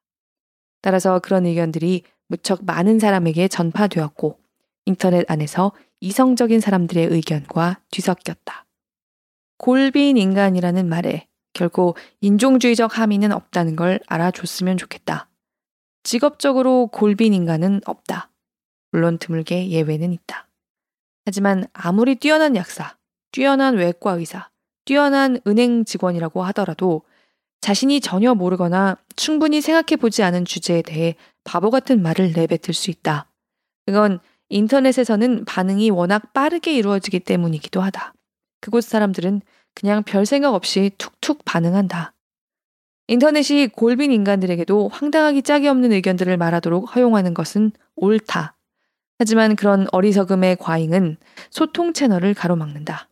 따라서 0.82 1.20
그런 1.20 1.46
의견들이 1.46 2.04
무척 2.28 2.66
많은 2.66 3.00
사람에게 3.00 3.48
전파되었고 3.48 4.38
인터넷 4.86 5.32
안에서 5.32 5.72
이성적인 6.02 6.60
사람들의 6.60 7.06
의견과 7.06 7.80
뒤섞였다. 7.92 8.66
골빈 9.58 10.18
인간이라는 10.18 10.90
말에 10.90 11.28
결코 11.54 11.96
인종주의적 12.20 13.00
함의는 13.00 13.32
없다는 13.32 13.78
걸 13.78 14.02
알아줬으면 14.08 14.76
좋겠다. 14.76 15.30
직업적으로 16.04 16.88
골빈 16.88 17.34
인간은 17.34 17.80
없다. 17.86 18.30
물론 18.92 19.18
드물게 19.18 19.70
예외는 19.70 20.12
있다. 20.12 20.45
하지만 21.26 21.66
아무리 21.74 22.16
뛰어난 22.16 22.56
약사, 22.56 22.96
뛰어난 23.32 23.76
외과 23.76 24.14
의사, 24.14 24.50
뛰어난 24.86 25.40
은행 25.48 25.84
직원이라고 25.84 26.44
하더라도 26.44 27.02
자신이 27.62 28.00
전혀 28.00 28.36
모르거나 28.36 28.98
충분히 29.16 29.60
생각해 29.60 30.00
보지 30.00 30.22
않은 30.22 30.46
주제에 30.46 30.84
대해 30.84 31.16
바보 31.44 31.72
같은 31.72 32.02
말을 32.02 32.34
내뱉을 32.34 32.74
수 32.74 32.92
있다. 32.92 33.28
그건 33.88 34.20
인터넷에서는 34.50 35.46
반응이 35.46 35.90
워낙 35.90 36.34
빠르게 36.34 36.74
이루어지기 36.74 37.22
때문이기도 37.22 37.82
하다. 37.82 38.14
그곳 38.62 38.84
사람들은 38.84 39.42
그냥 39.74 40.04
별 40.04 40.26
생각 40.26 40.54
없이 40.54 40.92
툭툭 40.98 41.44
반응한다. 41.44 42.14
인터넷이 43.08 43.68
골빈 43.68 44.12
인간들에게도 44.12 44.90
황당하기 44.90 45.44
짝이 45.44 45.68
없는 45.68 45.92
의견들을 45.92 46.38
말하도록 46.38 46.96
허용하는 46.96 47.34
것은 47.34 47.72
옳다. 47.96 48.55
하지만 49.18 49.56
그런 49.56 49.88
어리석음의 49.92 50.58
과잉은 50.58 51.18
소통 51.50 51.94
채널을 51.94 52.34
가로막는다. 52.34 53.10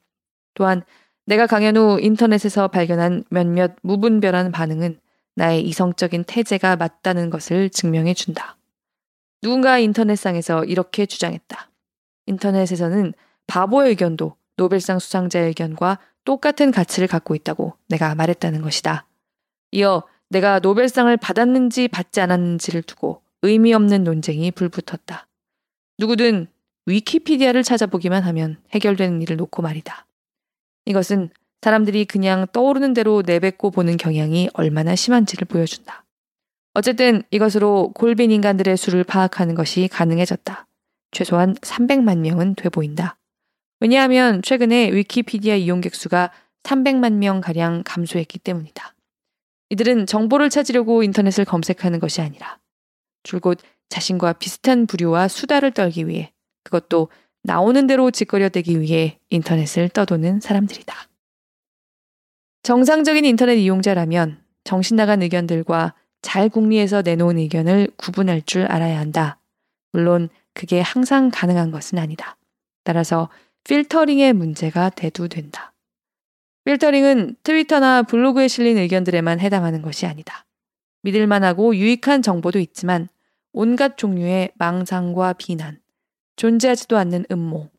또한 0.53 0.83
내가 1.25 1.47
강연 1.47 1.77
후 1.77 1.99
인터넷에서 2.01 2.67
발견한 2.67 3.23
몇몇 3.29 3.75
무분별한 3.81 4.51
반응은 4.51 4.99
나의 5.35 5.61
이성적인 5.63 6.25
태제가 6.25 6.75
맞다는 6.75 7.29
것을 7.29 7.69
증명해 7.69 8.13
준다. 8.13 8.57
누군가 9.41 9.79
인터넷상에서 9.79 10.65
이렇게 10.65 11.05
주장했다. 11.05 11.69
인터넷에서는 12.27 13.13
바보의 13.47 13.89
의견도 13.89 14.35
노벨상 14.57 14.99
수상자의 14.99 15.47
의견과 15.47 15.99
똑같은 16.23 16.71
가치를 16.71 17.07
갖고 17.07 17.35
있다고 17.35 17.73
내가 17.87 18.15
말했다는 18.15 18.61
것이다. 18.61 19.05
이어 19.71 20.03
내가 20.29 20.59
노벨상을 20.59 21.15
받았는지 21.17 21.87
받지 21.87 22.21
않았는지를 22.21 22.83
두고 22.83 23.21
의미 23.41 23.73
없는 23.73 24.03
논쟁이 24.03 24.51
불붙었다. 24.51 25.27
누구든 25.99 26.47
위키피디아를 26.85 27.63
찾아보기만 27.63 28.23
하면 28.23 28.57
해결되는 28.71 29.21
일을 29.21 29.37
놓고 29.37 29.61
말이다. 29.61 30.05
이것은 30.85 31.29
사람들이 31.61 32.05
그냥 32.05 32.45
떠오르는 32.51 32.93
대로 32.93 33.23
내뱉고 33.25 33.71
보는 33.71 33.97
경향이 33.97 34.49
얼마나 34.53 34.95
심한지를 34.95 35.45
보여준다. 35.45 36.03
어쨌든 36.73 37.23
이것으로 37.31 37.91
골빈 37.93 38.31
인간들의 38.31 38.75
수를 38.75 39.03
파악하는 39.03 39.55
것이 39.55 39.87
가능해졌다. 39.87 40.67
최소한 41.11 41.53
300만 41.55 42.17
명은 42.17 42.55
돼 42.55 42.69
보인다. 42.69 43.17
왜냐하면 43.79 44.41
최근에 44.41 44.91
위키피디아 44.91 45.55
이용객 45.55 45.95
수가 45.95 46.31
300만 46.63 47.13
명 47.13 47.41
가량 47.41 47.83
감소했기 47.85 48.39
때문이다. 48.39 48.95
이들은 49.69 50.05
정보를 50.05 50.49
찾으려고 50.49 51.03
인터넷을 51.03 51.45
검색하는 51.45 51.99
것이 51.99 52.21
아니라 52.21 52.59
줄곧 53.23 53.59
자신과 53.89 54.34
비슷한 54.34 54.88
부류와 54.88 55.27
수다를 55.27 55.71
떨기 55.71 56.07
위해 56.07 56.31
그것도 56.63 57.09
나오는 57.43 57.88
대로 57.88 58.09
짓거려대기 58.09 58.79
위해 58.79 59.19
인터넷을 59.29 59.89
떠도는 59.89 60.39
사람들이다. 60.39 60.95
정상적인 62.63 63.25
인터넷 63.25 63.55
이용자라면 63.55 64.41
정신 64.63 64.95
나간 64.95 65.21
의견들과 65.21 65.93
잘 66.21 66.47
궁리해서 66.47 67.01
내놓은 67.01 67.38
의견을 67.38 67.89
구분할 67.97 68.41
줄 68.41 68.65
알아야 68.65 68.97
한다. 68.97 69.38
물론 69.91 70.29
그게 70.53 70.79
항상 70.79 71.29
가능한 71.31 71.71
것은 71.71 71.97
아니다. 71.97 72.38
따라서 72.86 73.29
필터링의 73.65 74.34
문제가 74.34 74.89
대두된다. 74.89 75.73
필터링은 76.63 77.36
트위터나 77.43 78.03
블로그에 78.03 78.47
실린 78.47 78.77
의견들에만 78.77 79.41
해당하는 79.41 79.81
것이 79.81 80.05
아니다. 80.05 80.45
믿을 81.01 81.27
만하고 81.27 81.75
유익한 81.75 82.21
정보도 82.21 82.59
있지만 82.59 83.09
온갖 83.53 83.97
종류의 83.97 84.51
망상과 84.55 85.33
비난, 85.33 85.79
존재하지도 86.35 86.97
않는 86.97 87.25
음모, 87.31 87.69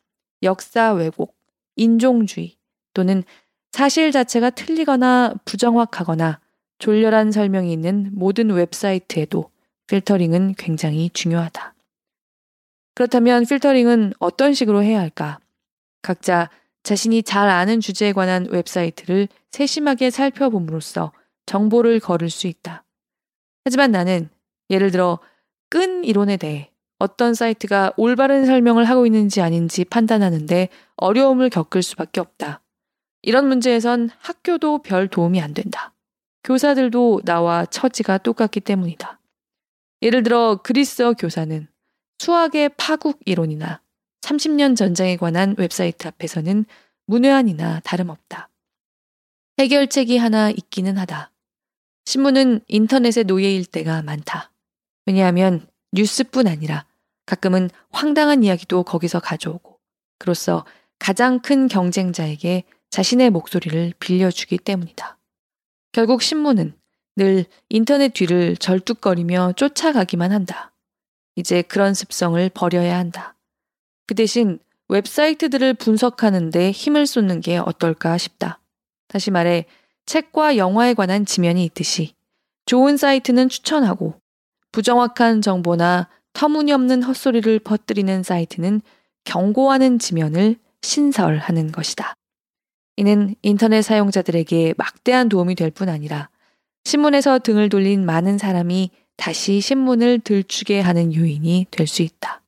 역사 0.43 0.93
왜곡, 0.93 1.37
인종주의 1.77 2.57
또는 2.95 3.25
사실 3.73 4.13
자체가 4.13 4.51
틀리거나 4.51 5.35
부정확하거나 5.45 6.41
졸렬한 6.79 7.33
설명이 7.33 7.73
있는 7.73 8.11
모든 8.13 8.51
웹사이트에도 8.51 9.51
필터링은 9.89 10.55
굉장히 10.57 11.11
중요하다. 11.11 11.75
그렇다면 12.95 13.45
필터링은 13.45 14.15
어떤 14.21 14.55
식으로 14.55 14.83
해야 14.83 15.01
할까? 15.01 15.41
각자 16.03 16.51
자신이 16.85 17.23
잘 17.25 17.49
아는 17.49 17.81
주제에 17.81 18.13
관한 18.13 18.47
웹사이트를 18.49 19.27
세심하게 19.51 20.11
살펴봄으로써 20.11 21.13
정보를 21.47 21.99
거를 21.99 22.31
수 22.31 22.47
있다. 22.47 22.85
하지만 23.65 23.91
나는 23.91 24.29
예를 24.71 24.91
들어 24.91 25.19
끈 25.75 26.05
이론에 26.05 26.37
대해 26.37 26.71
어떤 27.01 27.35
사이트가 27.35 27.95
올바른 27.97 28.47
설명을 28.47 28.85
하고 28.85 29.07
있는지 29.07 29.41
아닌지 29.41 29.85
판단하는데 29.85 30.69
어려움을 30.95 31.51
겪을 31.51 31.83
수밖에 31.83 32.21
없다. 32.21 32.61
이런 33.23 33.49
문제에선 33.49 34.11
학교도 34.21 34.83
별 34.83 35.09
도움이 35.09 35.41
안 35.41 35.53
된다. 35.53 35.93
교사들도 36.45 37.23
나와 37.25 37.67
처지가 37.67 38.19
똑같기 38.19 38.61
때문이다. 38.61 39.19
예를 40.03 40.23
들어 40.23 40.61
그리스어 40.63 41.13
교사는 41.15 41.67
수학의 42.21 42.71
파국 42.77 43.19
이론이나 43.25 43.83
30년 44.21 44.77
전쟁에 44.77 45.17
관한 45.17 45.57
웹사이트 45.59 46.07
앞에서는 46.07 46.67
문외한이나 47.07 47.81
다름없다. 47.81 48.49
해결책이 49.59 50.19
하나 50.19 50.51
있기는 50.51 50.97
하다. 50.99 51.33
신문은 52.05 52.61
인터넷에 52.69 53.25
노예일 53.25 53.67
때가 53.67 54.03
많다. 54.03 54.54
왜냐하면 55.07 55.67
뉴스뿐 55.93 56.47
아니라 56.47 56.87
가끔은 57.27 57.71
황당한 57.91 58.45
이야기도 58.45 58.83
거기서 58.83 59.21
가져오고, 59.21 59.79
그로써 60.19 60.65
가장 60.99 61.41
큰 61.41 61.69
경쟁자에게 61.69 62.65
자신의 62.91 63.31
목소리를 63.31 63.93
빌려주기 63.99 64.59
때문이다. 64.59 65.19
결국 65.93 66.23
신문은 66.23 66.75
늘 67.17 67.45
인터넷 67.69 68.13
뒤를 68.13 68.57
절뚝거리며 68.57 69.53
쫓아가기만 69.57 70.33
한다. 70.33 70.73
이제 71.37 71.63
그런 71.63 71.95
습성을 71.95 72.49
버려야 72.51 72.99
한다. 72.99 73.37
그 74.07 74.15
대신 74.15 74.59
웹사이트들을 74.89 75.75
분석하는데 75.75 76.71
힘을 76.71 77.07
쏟는 77.07 77.41
게 77.41 77.59
어떨까 77.59 78.19
싶다. 78.19 78.61
다시 79.09 79.31
말해, 79.31 79.67
책과 80.07 80.57
영화에 80.57 80.95
관한 80.95 81.25
지면이 81.25 81.65
있듯이 81.65 82.15
좋은 82.67 82.97
사이트는 82.97 83.49
추천하고 83.49 84.21
부정확한 84.75 85.41
정보나 85.41 86.09
터무니없는 86.33 87.05
헛소리를 87.05 87.61
퍼뜨리는 87.61 88.25
사이트는 88.25 88.83
경고하는 89.23 90.01
지면을 90.01 90.57
신설하는 90.83 91.71
것이다. 91.71 92.15
이는 92.97 93.37
인터넷 93.43 93.83
사용자들에게 93.83 94.75
막대한 94.77 95.29
도움이 95.29 95.55
될 95.55 95.71
뿐 95.71 95.89
아니라 95.89 96.29
신문에서 96.83 97.39
등을 97.39 97.69
돌린 97.69 98.05
많은 98.05 98.37
사람이 98.37 98.91
다시 99.17 99.61
신문을 99.61 100.19
들추게 100.19 100.81
하는 100.81 101.15
요인이 101.15 101.69
될 101.71 101.87
수 101.87 102.03
있다. 102.03 102.43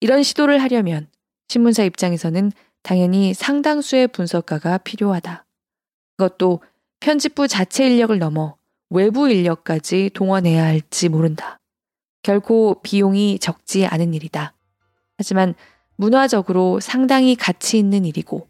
이런 0.00 0.24
시도를 0.24 0.60
하려면 0.60 1.06
신문사 1.46 1.84
입장에서는 1.84 2.50
당연히 2.82 3.34
상당수의 3.34 4.08
분석가가 4.08 4.78
필요하다. 4.78 5.44
그것도 6.16 6.60
편집부 6.98 7.46
자체 7.46 7.86
인력을 7.86 8.18
넘어 8.18 8.56
외부 8.90 9.30
인력까지 9.30 10.10
동원해야 10.14 10.64
할지 10.64 11.08
모른다. 11.08 11.58
결코 12.22 12.80
비용이 12.82 13.38
적지 13.38 13.86
않은 13.86 14.14
일이다. 14.14 14.52
하지만 15.16 15.54
문화적으로 15.96 16.80
상당히 16.80 17.36
가치 17.36 17.78
있는 17.78 18.04
일이고 18.04 18.48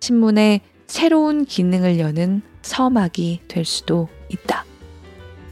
신문의 0.00 0.60
새로운 0.86 1.44
기능을 1.44 1.98
여는 1.98 2.42
서막이 2.62 3.42
될 3.48 3.64
수도 3.64 4.08
있다. 4.28 4.64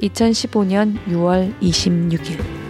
2015년 0.02 1.02
6월 1.06 1.58
26일 1.60 2.67